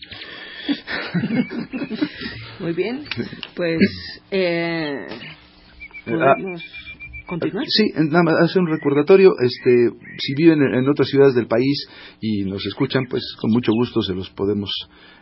Muy 2.60 2.72
bien. 2.72 3.04
Pues, 3.54 3.78
eh, 4.30 5.06
Ah, 6.06 6.34
¿podemos 6.34 6.64
continuar? 7.26 7.66
Sí, 7.68 7.84
nada 7.96 8.22
más 8.22 8.34
hace 8.42 8.58
un 8.58 8.68
recordatorio. 8.68 9.32
Este, 9.38 9.90
si 10.18 10.34
viven 10.34 10.62
en, 10.62 10.76
en 10.76 10.88
otras 10.88 11.08
ciudades 11.10 11.34
del 11.34 11.46
país 11.46 11.86
y 12.22 12.44
nos 12.44 12.64
escuchan, 12.64 13.04
pues 13.10 13.22
con 13.38 13.50
mucho 13.50 13.72
gusto 13.72 14.00
se 14.00 14.14
los 14.14 14.30
podemos, 14.30 14.70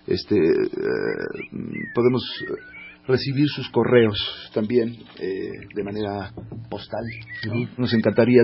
este, 0.07 0.37
eh, 0.37 1.88
podemos 1.97 2.23
eh, 2.43 2.78
recibir 3.09 3.49
sus 3.49 3.68
correos 3.71 4.16
también 4.53 4.97
eh, 5.18 5.51
de 5.75 5.83
manera 5.83 6.31
postal. 6.68 7.05
¿no? 7.47 7.68
Nos 7.79 7.92
encantaría 7.94 8.42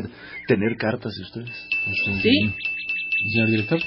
tener 0.48 0.76
cartas 0.76 1.12
de 1.14 1.22
ustedes. 1.22 1.68
Sí. 2.22 2.54
Señor 3.32 3.48
director. 3.50 3.80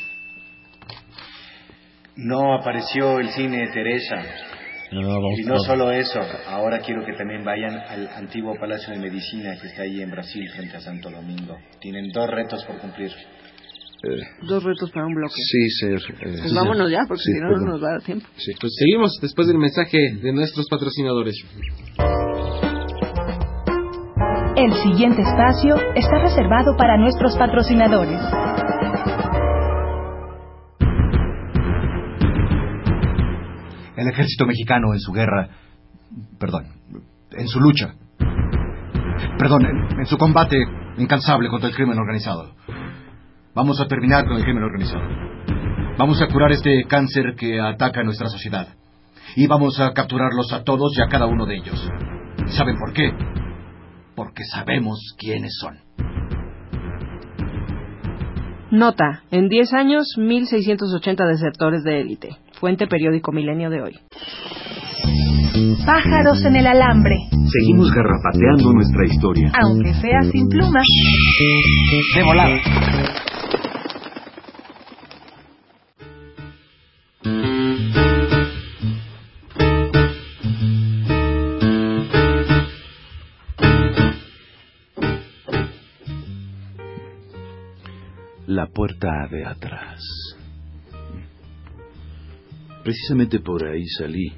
No 2.15 2.55
apareció 2.55 3.19
el 3.19 3.29
cine 3.29 3.67
Teresa. 3.73 4.23
No, 4.91 5.01
vamos 5.01 5.39
Y 5.39 5.43
no 5.43 5.59
solo 5.59 5.91
eso, 5.91 6.21
ahora 6.47 6.79
quiero 6.79 7.05
que 7.05 7.11
también 7.13 7.43
vayan 7.43 7.77
al 7.77 8.07
antiguo 8.15 8.55
Palacio 8.57 8.93
de 8.93 8.99
Medicina 8.99 9.57
que 9.59 9.67
está 9.67 9.81
ahí 9.81 10.01
en 10.01 10.09
Brasil 10.09 10.49
frente 10.55 10.77
a 10.77 10.79
Santo 10.79 11.09
Domingo. 11.09 11.57
Tienen 11.81 12.09
dos 12.13 12.29
retos 12.29 12.63
por 12.65 12.77
cumplir. 12.77 13.11
Eh, 14.03 14.45
Dos 14.47 14.63
retos 14.63 14.91
para 14.91 15.07
un 15.07 15.15
bloque. 15.15 15.33
sí, 15.35 15.69
ser. 15.79 15.95
eh, 15.97 16.37
Pues 16.41 16.53
vámonos 16.53 16.89
ya, 16.91 16.99
porque 17.07 17.23
sí, 17.23 17.31
si 17.33 17.39
no, 17.39 17.47
perdón. 17.49 17.65
no 17.65 17.71
nos 17.73 17.83
va 17.83 17.87
a 17.87 17.91
dar 17.93 18.01
tiempo. 18.03 18.27
Sí. 18.37 18.51
Pues 18.59 18.73
seguimos 18.77 19.17
después 19.21 19.47
del 19.47 19.57
mensaje 19.57 19.97
de 20.21 20.33
nuestros 20.33 20.67
patrocinadores. 20.69 21.35
El 24.55 24.73
siguiente 24.83 25.21
espacio 25.21 25.75
está 25.95 26.19
reservado 26.21 26.75
para 26.77 26.97
nuestros 26.97 27.35
patrocinadores. 27.37 28.19
El 33.95 34.07
ejército 34.09 34.45
mexicano 34.45 34.93
en 34.93 34.99
su 34.99 35.11
guerra, 35.11 35.49
perdón, 36.39 36.65
en 37.31 37.47
su 37.47 37.59
lucha, 37.59 37.95
perdón, 39.39 39.65
en, 39.65 39.99
en 39.99 40.05
su 40.05 40.17
combate 40.17 40.57
incansable 40.97 41.49
contra 41.49 41.69
el 41.69 41.75
crimen 41.75 41.97
organizado. 41.97 42.53
Vamos 43.57 43.81
a 43.81 43.87
terminar 43.87 44.27
con 44.27 44.37
el 44.37 44.43
crimen 44.43 44.61
organizado. 44.61 45.01
Vamos 45.97 46.21
a 46.21 46.27
curar 46.27 46.51
este 46.51 46.83
cáncer 46.87 47.33
que 47.35 47.59
ataca 47.59 48.01
a 48.01 48.03
nuestra 48.03 48.27
sociedad. 48.27 48.67
Y 49.35 49.47
vamos 49.47 49.79
a 49.79 49.93
capturarlos 49.93 50.53
a 50.53 50.63
todos 50.63 50.95
y 50.95 51.01
a 51.01 51.07
cada 51.07 51.25
uno 51.25 51.47
de 51.47 51.55
ellos. 51.55 51.89
¿Y 52.45 52.51
saben 52.51 52.77
por 52.77 52.93
qué? 52.93 53.11
Porque 54.15 54.43
sabemos 54.45 54.99
quiénes 55.17 55.57
son. 55.59 55.79
Nota, 58.69 59.23
en 59.31 59.49
10 59.49 59.73
años, 59.73 60.05
1.680 60.19 61.27
desertores 61.27 61.81
de 61.83 62.01
élite. 62.01 62.37
Fuente 62.59 62.85
periódico 62.85 63.31
Milenio 63.31 63.71
de 63.71 63.81
hoy. 63.81 63.99
Pájaros 65.83 66.45
en 66.45 66.57
el 66.57 66.67
alambre, 66.67 67.15
Seguimos 67.31 67.89
garrapateando 67.91 68.71
nuestra 68.71 69.05
historia. 69.07 69.51
aunque 69.63 69.95
sea 69.95 70.21
sin 70.31 70.47
pluma. 70.47 70.79
De 72.13 72.23
volada. 72.23 72.57
La 88.57 88.65
puerta 88.65 89.27
de 89.29 89.45
atrás. 89.45 90.01
Precisamente 92.83 93.39
por 93.39 93.63
ahí 93.63 93.85
salí, 93.99 94.33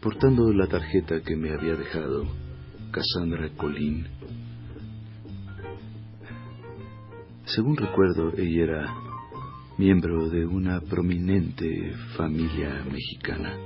portando 0.00 0.50
la 0.50 0.66
tarjeta 0.66 1.20
que 1.20 1.36
me 1.36 1.50
había 1.52 1.74
dejado 1.74 2.24
Cassandra 2.90 3.50
Colín. 3.54 4.06
Según 7.44 7.76
recuerdo, 7.76 8.32
ella 8.34 8.62
era 8.62 8.94
miembro 9.76 10.30
de 10.30 10.46
una 10.46 10.80
prominente 10.80 11.92
familia 12.16 12.82
mexicana. 12.90 13.58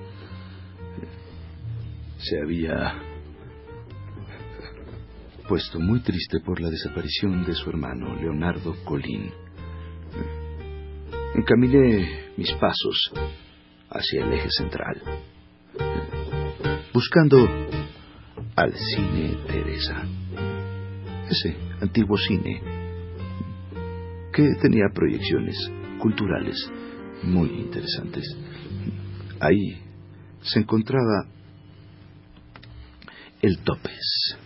Se 2.18 2.40
había 2.40 3.00
puesto 5.48 5.78
muy 5.78 6.00
triste 6.00 6.40
por 6.40 6.61
la 6.61 6.70
desaparición 6.70 7.44
de 7.44 7.54
su 7.54 7.70
hermano, 7.70 8.14
Leonardo 8.16 8.74
Colín. 8.85 9.30
Encaminé 11.35 12.32
mis 12.37 12.52
pasos 12.52 13.12
hacia 13.90 14.24
el 14.24 14.32
eje 14.32 14.48
central, 14.50 15.02
buscando 16.92 17.38
al 18.56 18.74
cine 18.74 19.37
Teresa, 19.46 20.04
ese 21.30 21.56
antiguo 21.80 22.16
cine 22.16 22.61
que 24.32 24.54
tenía 24.61 24.87
proyecciones 24.92 25.56
culturales 25.98 26.70
muy 27.22 27.48
interesantes. 27.50 28.24
Ahí 29.40 29.82
se 30.42 30.61
encontraba 30.61 31.26
el 33.42 33.59
Topes, 33.59 34.37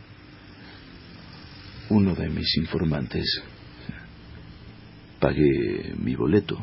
uno 1.91 2.15
de 2.15 2.29
mis 2.29 2.57
informantes. 2.57 3.43
Pagué 5.19 5.95
mi 5.99 6.15
boleto. 6.15 6.57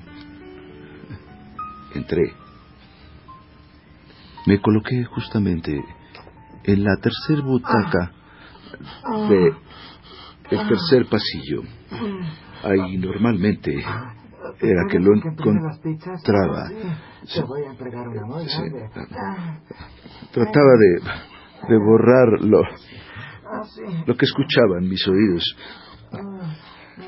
Entré. 1.93 2.33
Me 4.45 4.59
coloqué 4.61 5.03
justamente 5.03 5.83
en 6.63 6.83
la 6.83 6.95
tercer 6.97 7.43
butaca 7.43 8.11
de 9.29 9.53
el 10.49 10.67
tercer 10.67 11.05
pasillo. 11.09 11.63
Ahí 12.63 12.97
normalmente 12.97 13.75
era 14.61 14.85
que 14.89 14.99
lo 14.99 15.13
encontraba. 15.13 16.69
Sí. 17.25 17.41
Trataba 20.31 20.71
de, 20.79 21.01
de 21.69 21.77
borrar 21.77 22.41
lo 24.05 24.15
que 24.15 24.25
escuchaba 24.25 24.77
en 24.79 24.89
mis 24.89 25.07
oídos, 25.07 25.55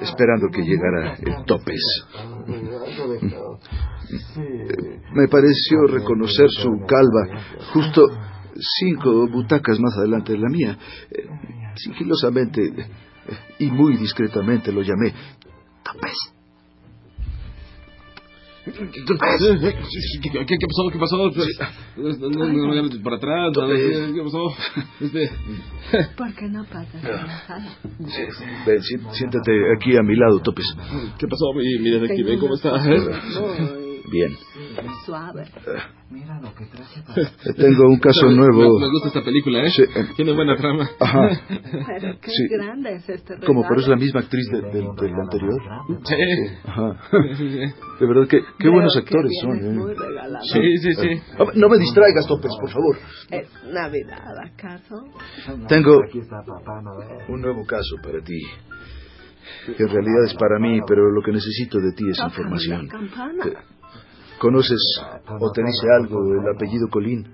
esperando 0.02 0.48
que 0.52 0.62
llegara 0.62 1.16
el 1.16 1.46
topes. 1.46 2.06
Me 5.14 5.28
pareció 5.28 5.88
reconocer 5.88 6.50
su 6.50 6.72
calva 6.88 7.42
justo 7.74 8.08
cinco 8.80 9.28
butacas 9.28 9.80
más 9.80 9.98
adelante 9.98 10.34
de 10.34 10.40
la 10.40 10.50
mía. 10.50 10.78
Eh, 11.12 11.28
Sigilosamente 11.76 12.62
y 13.60 13.68
muy 13.68 13.96
discretamente 13.98 14.72
lo 14.72 14.82
llamé 14.82 15.14
Topes. 15.84 16.39
¿Qué, 18.74 20.30
qué, 20.32 20.46
qué 20.46 20.68
pasó? 20.68 20.90
¿Qué 20.92 21.00
pasó? 21.00 21.18
No, 21.98 22.30
no, 22.30 22.30
no, 22.30 22.76
no, 22.76 22.84
no, 22.84 23.04
para 23.04 23.16
atrás. 23.18 23.52
¿Qué 23.56 24.22
pasó? 24.24 24.54
Este... 25.00 25.32
¿Por 26.16 26.34
qué 26.36 26.48
no 26.50 26.64
pasas 26.66 27.04
relajada? 27.04 27.78
Ven, 28.66 28.82
sí, 28.84 28.96
siéntate 29.12 29.52
aquí 29.76 29.96
a 29.98 30.04
mi 30.04 30.16
lado, 30.16 30.40
Topes. 30.40 30.66
¿Qué 31.18 31.28
pasó, 31.28 31.54
mi, 31.56 31.80
mi 31.80 31.90
detective? 31.92 32.38
¿Cómo 32.38 32.56
está? 32.56 32.74
Bien. 34.12 34.32
Suave. 35.06 35.46
Tengo 37.56 37.88
un 37.90 38.00
caso 38.00 38.28
Me, 38.28 38.36
nuevo. 38.36 38.80
me 38.80 38.90
gusta 38.90 39.08
esta 39.10 39.22
película, 39.24 39.64
¿eh? 39.64 39.70
Sí, 39.70 39.84
eh. 39.84 40.06
Tiene 40.16 40.32
buena 40.34 40.56
trama. 40.56 40.90
Ajá. 41.00 41.30
Pero 41.48 42.20
qué 42.20 42.32
Sí. 42.32 42.48
grande 42.50 42.96
es 42.96 43.08
este 43.10 43.34
regalo. 43.36 43.46
¿Cómo? 43.48 43.64
¿Pero 43.68 43.82
es 43.82 43.88
la 43.88 43.96
misma 43.96 44.22
actriz 44.22 44.48
de- 44.52 44.62
del, 44.62 44.96
del 44.96 45.14
anterior? 45.16 45.62
Sí. 46.04 46.16
Ajá. 46.66 46.98
De 48.00 48.06
verdad, 48.08 48.28
que, 48.28 48.40
qué 48.42 48.46
Creo 48.58 48.74
buenos 48.74 48.94
que 48.94 49.00
actores 49.00 49.32
vienes 49.44 49.64
son. 49.64 49.72
¿eh? 49.72 49.78
muy 49.78 49.94
regalado. 49.94 50.46
Sí, 50.46 50.78
sí, 50.80 50.94
sí. 50.96 51.22
Ah, 51.38 51.46
No 51.56 51.70
me 51.70 51.78
distraigas, 51.78 52.26
Topes, 52.28 52.52
por 52.60 52.70
favor. 52.72 52.98
¿Es 53.32 53.48
Navidad, 53.72 54.38
acaso? 54.46 54.96
Tengo 55.68 56.02
un 57.28 57.42
nuevo 57.42 57.66
caso 57.66 57.96
para 58.02 58.20
ti. 58.24 58.40
Que 59.66 59.84
en 59.84 59.90
realidad 59.90 60.26
es 60.26 60.34
para 60.36 60.60
mí, 60.60 60.80
pero 60.88 61.10
lo 61.12 61.22
que 61.24 61.32
necesito 61.32 61.80
de 61.80 61.92
ti 61.94 62.04
es 62.10 62.20
información. 62.24 62.88
¿Conoces 64.40 64.80
o 65.40 65.52
te 65.52 65.62
dice 65.62 65.88
algo 66.00 66.20
el 66.34 66.56
apellido 66.56 66.88
Colín? 66.90 67.28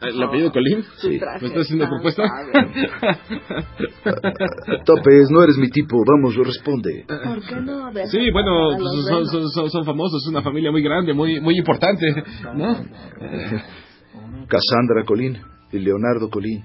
¿El 0.00 0.22
apellido 0.22 0.52
Colín? 0.52 0.84
Sí. 0.98 1.18
¿Me 1.40 1.48
estás 1.48 1.62
haciendo 1.62 1.88
propuesta? 1.88 2.22
Topes, 4.84 5.30
no 5.30 5.42
eres 5.42 5.58
mi 5.58 5.68
tipo. 5.70 6.04
Vamos, 6.06 6.36
responde. 6.36 7.04
¿Por 7.06 7.40
qué 7.44 7.56
no 7.56 7.90
Sí, 8.06 8.30
bueno, 8.30 8.78
son, 8.78 9.26
son, 9.26 9.48
son, 9.50 9.70
son 9.70 9.84
famosos, 9.84 10.22
es 10.24 10.30
una 10.30 10.42
familia 10.42 10.70
muy 10.70 10.82
grande, 10.82 11.12
muy, 11.12 11.40
muy 11.40 11.58
importante, 11.58 12.06
¿no? 12.54 12.74
Cassandra 14.48 15.04
Colín 15.04 15.36
y 15.72 15.78
Leonardo 15.80 16.30
Colín. 16.30 16.64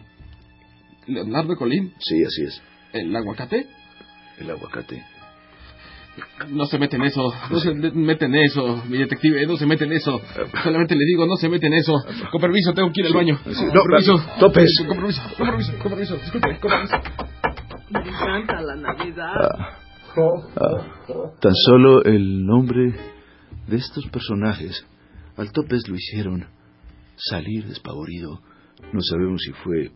Leonardo 1.08 1.56
Colín, 1.58 1.92
Sí, 2.00 2.24
así 2.24 2.44
es. 2.44 2.62
el 2.94 3.14
aguacate. 3.16 3.66
El 4.40 4.52
aguacate. 4.52 5.04
No 6.50 6.66
se 6.66 6.78
mete 6.78 6.96
en 6.98 7.04
eso, 7.04 7.22
no 7.50 7.60
se 7.60 7.74
de- 7.74 7.92
mete 7.92 8.26
en 8.26 8.36
eso, 8.36 8.84
mi 8.88 8.98
detective, 8.98 9.46
no 9.48 9.56
se 9.58 9.66
mete 9.66 9.86
en 9.86 9.94
eso. 9.94 10.22
Solamente 10.64 10.96
le 10.96 11.06
digo, 11.06 11.26
no 11.26 11.36
se 11.38 11.50
mete 11.50 11.68
en 11.68 11.74
eso. 11.74 11.94
Con 12.32 12.40
permiso, 12.42 12.74
tengo 12.74 12.92
que 12.92 13.02
ir 13.02 13.08
al 13.08 13.14
baño. 13.14 13.40
Con 13.44 13.54
no, 13.54 13.82
permiso. 13.90 14.14
Topes. 14.40 14.70
Con 14.88 14.98
permiso, 14.98 15.22
con 15.38 15.48
permiso, 15.48 15.74
con 15.80 15.92
permiso. 15.92 16.16
Disculpe, 16.18 16.60
con 16.60 16.72
permiso. 16.72 16.96
Me 17.92 18.00
encanta 18.10 18.62
la 18.62 18.76
Navidad. 18.76 19.34
Ah, 20.16 21.32
tan 21.40 21.54
solo 21.66 22.04
el 22.04 22.46
nombre 22.46 22.94
de 23.68 23.76
estos 23.78 24.06
personajes 24.10 24.86
al 25.38 25.52
Topes 25.52 25.88
lo 25.88 25.96
hicieron 25.96 26.46
salir 27.16 27.66
despavorido. 27.66 28.40
No 28.92 29.00
sabemos 29.02 29.42
si 29.42 29.52
fue 29.54 29.92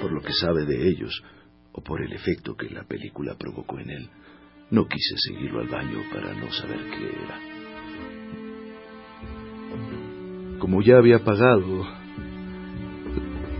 por 0.00 0.12
lo 0.12 0.20
que 0.22 0.32
sabe 0.32 0.64
de 0.64 0.88
ellos 0.88 1.22
o 1.72 1.82
por 1.82 2.02
el 2.02 2.12
efecto 2.12 2.54
que 2.54 2.70
la 2.70 2.84
película 2.84 3.34
provocó 3.38 3.78
en 3.80 3.90
él. 3.90 4.10
No 4.70 4.86
quise 4.86 5.14
seguirlo 5.16 5.60
al 5.60 5.68
baño 5.68 6.02
para 6.12 6.34
no 6.34 6.52
saber 6.52 6.78
qué 6.90 7.06
era. 7.24 7.40
Como 10.58 10.82
ya 10.82 10.98
había 10.98 11.24
pagado 11.24 11.86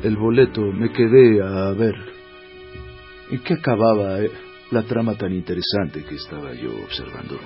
el 0.03 0.17
boleto, 0.17 0.61
me 0.61 0.93
quedé 0.93 1.43
a 1.43 1.71
ver 1.73 1.95
en 3.31 3.39
qué 3.43 3.55
acababa 3.55 4.21
eh, 4.21 4.31
la 4.71 4.83
trama 4.83 5.15
tan 5.15 5.33
interesante 5.33 6.05
que 6.05 6.17
estaba 6.17 6.53
yo 6.55 6.71
observando. 6.85 7.39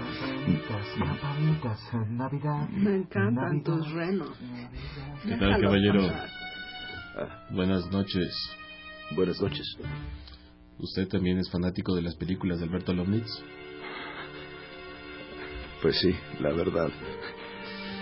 Me 2.72 2.96
encantan 2.96 3.62
tus 3.62 3.90
renos. 3.92 4.30
¿Qué 5.24 5.36
tal, 5.36 5.60
caballero? 5.60 6.02
Buenas 7.50 7.90
noches. 7.92 8.34
Buenas 9.14 9.40
noches. 9.40 9.76
¿Usted 10.78 11.08
también 11.08 11.38
es 11.38 11.50
fanático 11.50 11.94
de 11.94 12.02
las 12.02 12.16
películas 12.16 12.58
de 12.58 12.66
Alberto 12.66 12.92
Lomnitz? 12.92 13.30
Pues 15.80 15.98
sí, 16.00 16.14
la 16.40 16.52
verdad. 16.52 16.90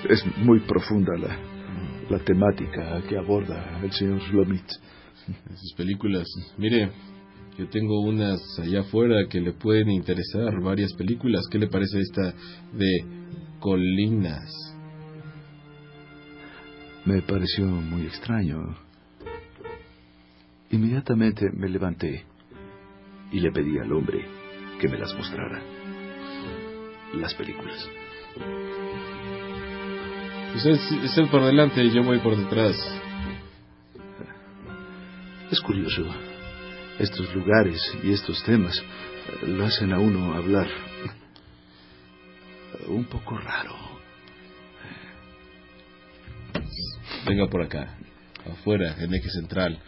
Es 0.09 0.25
muy 0.39 0.61
profunda 0.61 1.17
la, 1.17 1.37
la 2.11 2.19
temática 2.25 3.03
que 3.09 3.17
aborda 3.17 3.81
el 3.83 3.93
señor 3.93 4.23
Lomit. 4.33 4.67
Sus 5.55 5.75
películas. 5.77 6.27
Mire, 6.59 6.91
yo 7.59 7.69
tengo 7.69 8.01
unas 8.01 8.41
allá 8.59 8.81
afuera 8.81 9.27
que 9.29 9.41
le 9.41 9.53
pueden 9.53 9.91
interesar, 9.91 10.61
varias 10.61 10.93
películas. 10.95 11.43
¿Qué 11.51 11.59
le 11.59 11.69
parece 11.69 12.01
esta 12.01 12.35
de 12.73 13.05
Colinas? 13.61 14.51
Me 17.05 17.23
pareció 17.23 17.67
muy 17.67 18.03
extraño. 18.03 18.77
Inmediatamente 20.71 21.47
me 21.53 21.69
levanté 21.69 22.30
y 23.33 23.41
le 23.41 23.53
pedí 23.53 23.79
al 23.79 23.93
hombre 23.93 24.27
que 24.81 24.89
me 24.89 24.99
las 24.99 25.15
mostrara. 25.15 25.63
Las 27.15 27.35
películas. 27.35 27.89
Usted, 30.57 31.05
usted 31.05 31.27
por 31.31 31.45
delante 31.45 31.83
y 31.85 31.91
yo 31.91 32.03
voy 32.03 32.19
por 32.19 32.37
detrás. 32.37 32.77
Es 35.51 35.61
curioso. 35.61 36.05
Estos 36.99 37.35
lugares 37.35 37.81
y 38.03 38.13
estos 38.13 38.43
temas 38.45 38.83
lo 39.47 39.65
hacen 39.65 39.93
a 39.93 39.99
uno 39.99 40.35
hablar 40.35 40.69
un 42.89 43.05
poco 43.05 43.37
raro. 43.39 43.75
Venga 47.27 47.49
por 47.49 47.63
acá, 47.63 47.97
afuera, 48.51 48.97
en 48.99 49.15
eje 49.15 49.31
central. 49.31 49.79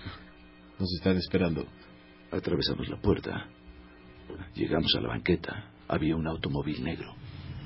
Nos 0.78 0.92
están 0.94 1.16
esperando. 1.16 1.66
Atravesamos 2.32 2.88
la 2.88 2.96
puerta. 2.96 3.46
Llegamos 4.54 4.94
a 4.96 5.00
la 5.02 5.08
banqueta. 5.08 5.66
Había 5.88 6.16
un 6.16 6.26
automóvil 6.26 6.82
negro. 6.82 7.14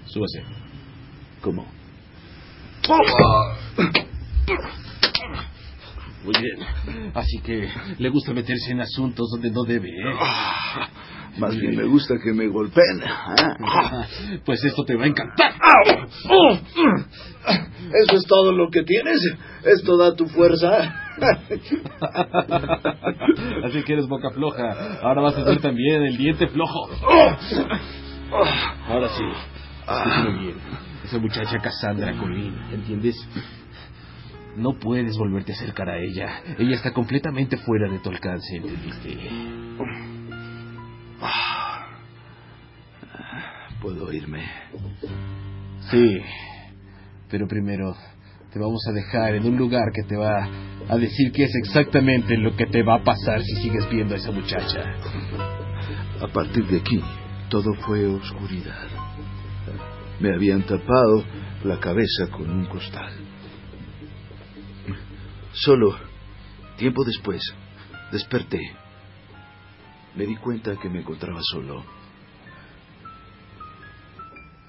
Súbase. 0.07 0.43
¿Cómo? 1.41 1.65
Muy 6.25 6.35
bien. 6.43 6.59
Así 7.15 7.39
que 7.39 7.69
le 7.99 8.09
gusta 8.09 8.33
meterse 8.33 8.73
en 8.73 8.81
asuntos 8.81 9.29
donde 9.31 9.51
no 9.51 9.63
debe, 9.63 9.89
¿eh? 9.89 10.15
Más 11.39 11.57
bien 11.57 11.77
me 11.77 11.85
gusta 11.85 12.17
que 12.23 12.33
me 12.33 12.49
golpeen. 12.49 13.03
¿ah? 13.05 14.07
Pues 14.45 14.65
esto 14.65 14.85
te 14.85 14.97
va 14.97 15.05
a 15.05 15.07
encantar. 15.07 15.53
¿Eso 18.05 18.17
es 18.17 18.25
todo 18.27 18.51
lo 18.53 18.69
que 18.71 18.83
tienes? 18.83 19.21
¿Esto 19.65 19.97
da 19.97 20.17
tu 20.17 20.27
fuerza? 20.27 21.06
Así 23.65 23.83
que 23.85 23.93
eres 23.93 24.07
boca 24.09 24.31
floja. 24.31 24.99
Ahora 25.03 25.23
vas 25.23 25.37
a 25.37 25.45
ser 25.45 25.61
también 25.61 26.03
el 26.03 26.17
diente 26.17 26.49
flojo. 26.49 26.89
Ahora 28.89 29.09
sí. 29.09 29.25
Escúchame 29.81 30.39
bien. 30.41 30.57
Esa 31.05 31.19
muchacha 31.19 31.59
Cassandra 31.59 32.13
Colín, 32.19 32.55
¿entiendes? 32.73 33.17
No 34.57 34.79
puedes 34.79 35.17
volverte 35.19 35.53
a 35.53 35.55
acercar 35.55 35.89
a 35.89 35.99
ella. 35.99 36.41
Ella 36.59 36.75
está 36.77 36.93
completamente 36.93 37.57
fuera 37.59 37.89
de 37.91 37.99
tu 38.01 38.11
alcance, 38.11 38.57
¿entendiste? 38.57 39.17
Puedo 43.81 44.13
irme. 44.13 44.45
Sí. 45.91 46.21
Pero 47.29 47.47
primero 47.47 47.95
te 48.57 48.63
vamos 48.63 48.81
a 48.89 48.93
dejar 48.93 49.35
en 49.35 49.45
un 49.45 49.59
lugar 49.59 49.93
que 49.93 50.03
te 50.05 50.17
va 50.17 50.49
a 50.89 50.97
decir 50.97 51.31
qué 51.31 51.45
es 51.45 51.55
exactamente 51.57 52.39
lo 52.39 52.57
que 52.57 52.65
te 52.65 52.83
va 52.83 52.95
a 52.95 53.05
pasar 53.05 53.43
si 53.43 53.55
sigues 53.57 53.87
viendo 53.91 54.15
a 54.15 54.17
esa 54.17 54.31
muchacha. 54.31 54.83
A 56.23 56.27
partir 56.29 56.67
de 56.67 56.79
aquí, 56.79 56.99
todo 57.51 57.75
fue 57.83 58.07
oscuridad. 58.07 58.89
Me 60.21 60.35
habían 60.35 60.63
tapado 60.63 61.23
la 61.65 61.79
cabeza 61.79 62.29
con 62.31 62.49
un 62.49 62.65
costal. 62.65 63.13
Solo 65.53 65.95
tiempo 66.79 67.05
después 67.05 67.43
desperté 68.11 68.61
me 70.15 70.25
di 70.25 70.37
cuenta 70.37 70.79
que 70.81 70.89
me 70.89 71.01
encontraba 71.01 71.41
solo. 71.43 71.85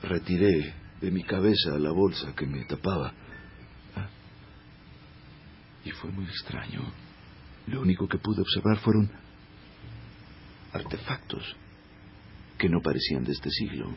Retiré 0.04 0.74
de 1.00 1.10
mi 1.10 1.24
cabeza 1.24 1.80
la 1.80 1.92
bolsa 1.92 2.34
que 2.36 2.46
me 2.46 2.66
tapaba. 2.66 3.14
Ah. 5.88 5.90
Y 5.90 5.92
fue 5.92 6.12
muy 6.12 6.26
extraño. 6.26 6.82
Lo 7.68 7.82
único 7.82 8.08
que 8.08 8.18
pude 8.18 8.42
observar 8.42 8.78
fueron 8.78 9.10
artefactos 10.74 11.56
que 12.58 12.70
no 12.70 12.82
parecían 12.82 13.24
de 13.24 13.32
este 13.32 13.50
siglo. 13.50 13.90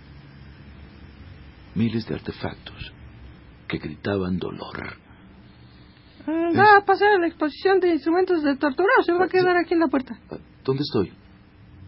Miles 1.75 2.07
de 2.07 2.15
artefactos 2.15 2.93
que 3.69 3.79
gritaban 3.79 4.39
dolor. 4.39 4.97
Ah, 6.27 6.51
Va 6.57 6.77
a 6.79 6.85
pasar 6.85 7.09
a 7.13 7.19
la 7.19 7.29
exposición 7.29 7.81
de 7.81 7.91
instrumentos 7.91 8.43
de 8.43 8.57
tortura 8.57 8.91
o 8.99 9.03
se 9.03 9.13
va 9.13 9.25
a 9.25 9.29
quedar 9.29 9.57
aquí 9.57 9.75
en 9.75 9.81
la 9.81 9.89
puerta. 9.89 10.19
Ah, 10.31 10.37
¿Dónde 10.65 10.83
estoy? 10.83 11.13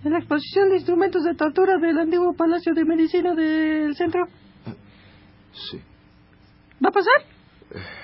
En 0.05 0.13
la 0.13 0.19
exposición 0.19 0.69
de 0.71 0.77
instrumentos 0.77 1.23
de 1.25 1.35
tortura 1.35 1.79
del 1.79 1.99
antiguo 1.99 2.35
Palacio 2.35 2.75
de 2.75 2.85
Medicina 2.85 3.35
del 3.35 3.95
centro. 3.95 4.27
Sí. 5.53 5.81
¿Va 6.85 6.89
a 6.89 6.93
pasar? 6.93 8.02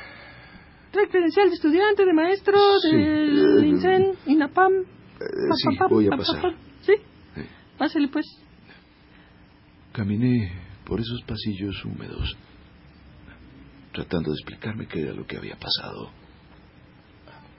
Trae 0.91 1.09
credencial 1.09 1.49
de 1.49 1.55
estudiante, 1.55 2.05
de 2.05 2.13
maestro, 2.13 2.57
Sí, 2.81 2.97
del 2.97 3.65
INSEN, 3.65 4.13
INAPAM. 4.27 4.73
Eh, 4.73 5.25
sí, 5.55 5.77
voy 5.91 6.07
a 6.07 6.11
pasar. 6.11 6.55
¿Sí? 6.81 6.95
Sí. 7.35 7.43
Pásale 7.77 8.09
pues. 8.09 8.27
Caminé 9.93 10.53
por 10.85 11.01
esos 11.01 11.23
pasillos 11.23 11.85
húmedos, 11.85 12.37
tratando 13.93 14.31
de 14.31 14.37
explicarme 14.37 14.87
qué 14.87 15.03
era 15.03 15.13
lo 15.13 15.27
que 15.27 15.37
había 15.37 15.57
pasado. 15.57 16.11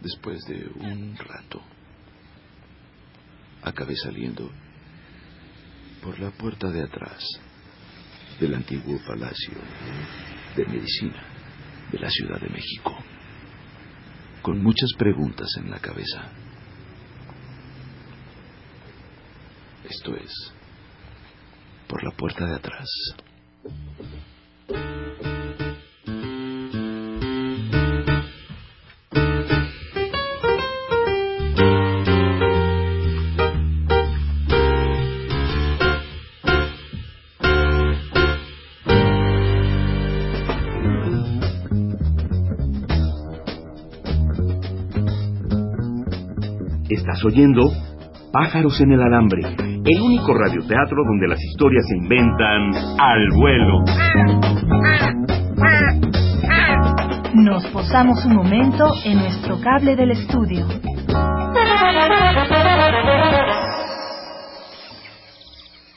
Después 0.02 0.40
de 0.48 0.68
un 0.80 1.16
rato, 1.18 1.62
acabé 3.62 3.96
saliendo 3.96 4.50
por 6.02 6.18
la 6.20 6.32
puerta 6.32 6.70
de 6.72 6.84
atrás 6.84 7.24
del 8.40 8.56
antiguo 8.56 8.98
Palacio 9.06 9.54
de 10.56 10.66
Medicina 10.66 11.22
de 11.92 12.00
la 12.00 12.10
Ciudad 12.10 12.40
de 12.40 12.50
México, 12.50 12.98
con 14.42 14.62
muchas 14.64 14.90
preguntas 14.98 15.50
en 15.58 15.70
la 15.70 15.80
cabeza. 15.80 16.30
Esto 19.90 20.16
es, 20.16 20.32
por 21.88 22.04
la 22.04 22.12
puerta 22.12 22.46
de 22.46 22.56
atrás. 22.56 22.88
Oyendo 47.26 47.64
Pájaros 48.32 48.80
en 48.82 48.92
el 48.92 49.02
Alambre, 49.02 49.42
el 49.58 50.02
único 50.02 50.34
radioteatro 50.34 51.04
donde 51.04 51.28
las 51.28 51.40
historias 51.44 51.84
se 51.88 51.98
inventan 51.98 52.72
al 53.00 53.28
vuelo. 53.36 53.80
Nos 57.34 57.66
posamos 57.68 58.24
un 58.26 58.36
momento 58.36 58.86
en 59.04 59.18
nuestro 59.18 59.60
cable 59.62 59.96
del 59.96 60.12
estudio. 60.12 60.68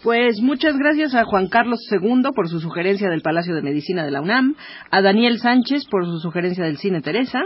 Pues 0.03 0.41
muchas 0.41 0.77
gracias 0.77 1.15
a 1.15 1.25
Juan 1.25 1.47
Carlos 1.49 1.79
II 1.91 2.23
por 2.35 2.49
su 2.49 2.59
sugerencia 2.59 3.09
del 3.09 3.23
Palacio 3.23 3.55
de 3.55 3.63
Medicina 3.63 4.05
de 4.05 4.11
la 4.11 4.21
UNAM, 4.21 4.57
a 4.91 5.01
Daniel 5.01 5.39
Sánchez 5.39 5.85
por 5.89 6.05
su 6.07 6.19
sugerencia 6.19 6.65
del 6.65 6.79
Cine 6.79 7.03
Teresa 7.03 7.41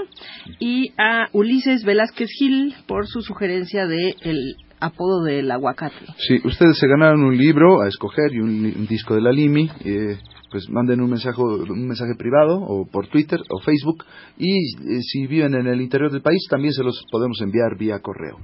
y 0.58 0.92
a 0.96 1.28
Ulises 1.32 1.84
Velázquez 1.84 2.30
Gil 2.30 2.74
por 2.86 3.06
su 3.06 3.20
sugerencia 3.20 3.86
del 3.86 4.56
apodo 4.80 5.22
del 5.22 5.50
aguacate. 5.50 5.96
Sí, 6.16 6.40
ustedes 6.44 6.78
se 6.78 6.88
ganaron 6.88 7.24
un 7.24 7.36
libro 7.36 7.82
a 7.82 7.88
escoger 7.88 8.32
y 8.32 8.40
un 8.40 8.86
disco 8.86 9.14
de 9.14 9.20
la 9.20 9.32
Limi. 9.32 9.70
eh, 9.84 10.18
pues 10.50 10.70
manden 10.70 11.00
un 11.00 11.10
mensaje, 11.10 11.40
un 11.42 11.86
mensaje 11.86 12.14
privado 12.16 12.58
o 12.58 12.86
por 12.86 13.08
Twitter 13.08 13.40
o 13.50 13.60
Facebook. 13.60 14.04
Y 14.38 14.54
eh, 14.54 15.02
si 15.02 15.26
viven 15.26 15.54
en 15.54 15.66
el 15.66 15.80
interior 15.80 16.10
del 16.10 16.22
país, 16.22 16.46
también 16.48 16.72
se 16.72 16.82
los 16.82 17.02
podemos 17.10 17.40
enviar 17.42 17.76
vía 17.78 17.98
correo. 18.00 18.38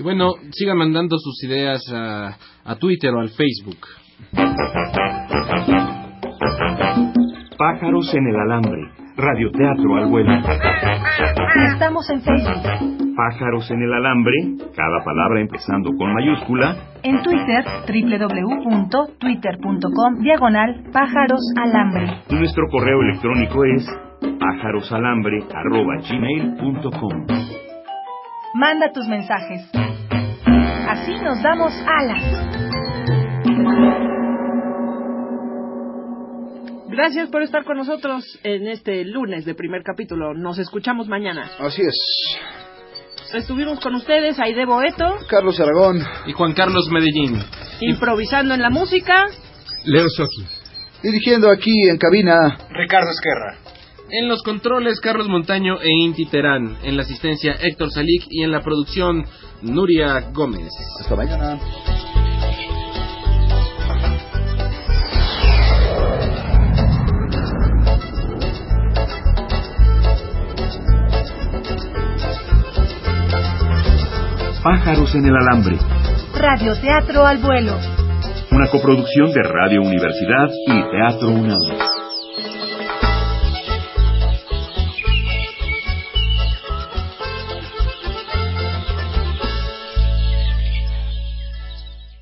Y 0.00 0.02
bueno, 0.02 0.32
sigan 0.52 0.78
mandando 0.78 1.18
sus 1.18 1.44
ideas 1.44 1.82
a, 1.92 2.34
a 2.64 2.76
Twitter 2.76 3.12
o 3.12 3.20
al 3.20 3.28
Facebook. 3.28 3.76
Pájaros 7.58 8.14
en 8.14 8.26
el 8.26 8.36
Alambre, 8.36 8.80
radioteatro 9.18 9.96
al 9.96 10.08
vuelo. 10.08 10.32
Estamos 11.74 12.08
en 12.08 12.22
Facebook, 12.22 12.62
Pájaros 13.14 13.70
en 13.70 13.82
el 13.82 13.92
Alambre, 13.92 14.32
cada 14.74 15.04
palabra 15.04 15.38
empezando 15.42 15.90
con 15.98 16.14
mayúscula, 16.14 16.76
en 17.02 17.20
Twitter, 17.20 17.62
www.twitter.com, 17.86 20.22
diagonal, 20.22 20.82
pájaros 20.94 21.42
alambre. 21.58 22.06
y 22.30 22.34
nuestro 22.36 22.66
correo 22.70 23.02
electrónico 23.02 23.66
es 23.66 23.86
pájarosalambre.gmail.com 24.40 27.26
Manda 28.54 28.92
tus 28.92 29.06
mensajes. 29.06 29.62
Así 30.88 31.12
nos 31.22 31.40
damos 31.42 31.72
alas. 31.86 32.24
Gracias 36.88 37.28
por 37.30 37.42
estar 37.42 37.64
con 37.64 37.76
nosotros 37.76 38.24
en 38.42 38.66
este 38.66 39.04
lunes 39.04 39.44
de 39.44 39.54
primer 39.54 39.82
capítulo. 39.84 40.34
Nos 40.34 40.58
escuchamos 40.58 41.06
mañana. 41.06 41.48
Así 41.60 41.82
es. 41.82 42.38
Estuvimos 43.32 43.78
con 43.78 43.94
ustedes, 43.94 44.40
Aide 44.40 44.66
Boeto, 44.66 45.14
Carlos 45.28 45.60
Aragón. 45.60 46.02
Y 46.26 46.32
Juan 46.32 46.52
Carlos 46.52 46.88
Medellín. 46.90 47.40
improvisando 47.80 48.54
en 48.54 48.62
la 48.62 48.70
música. 48.70 49.26
Leo 49.84 50.08
Sotis. 50.08 50.60
Dirigiendo 51.02 51.48
aquí 51.50 51.88
en 51.88 51.96
cabina. 51.96 52.58
Ricardo 52.70 53.08
Esquerra. 53.10 53.79
En 54.12 54.28
los 54.28 54.42
controles, 54.42 54.98
Carlos 55.00 55.28
Montaño 55.28 55.80
e 55.80 55.88
Inti 55.88 56.26
Terán. 56.26 56.78
En 56.82 56.96
la 56.96 57.02
asistencia, 57.02 57.56
Héctor 57.60 57.92
Salik. 57.92 58.24
Y 58.28 58.42
en 58.42 58.50
la 58.50 58.60
producción, 58.60 59.24
Nuria 59.62 60.30
Gómez. 60.32 60.72
Hasta 61.00 61.14
mañana. 61.14 61.60
Pájaros 74.62 75.14
en 75.14 75.24
el 75.24 75.34
Alambre, 75.34 75.78
Radioteatro 76.34 77.24
al 77.24 77.38
vuelo. 77.38 77.78
una 78.50 78.68
coproducción 78.68 79.32
de 79.32 79.42
Radio 79.42 79.80
Universidad 79.80 80.50
y 80.66 80.82
Teatro 80.90 81.30
UNAM. 81.30 81.89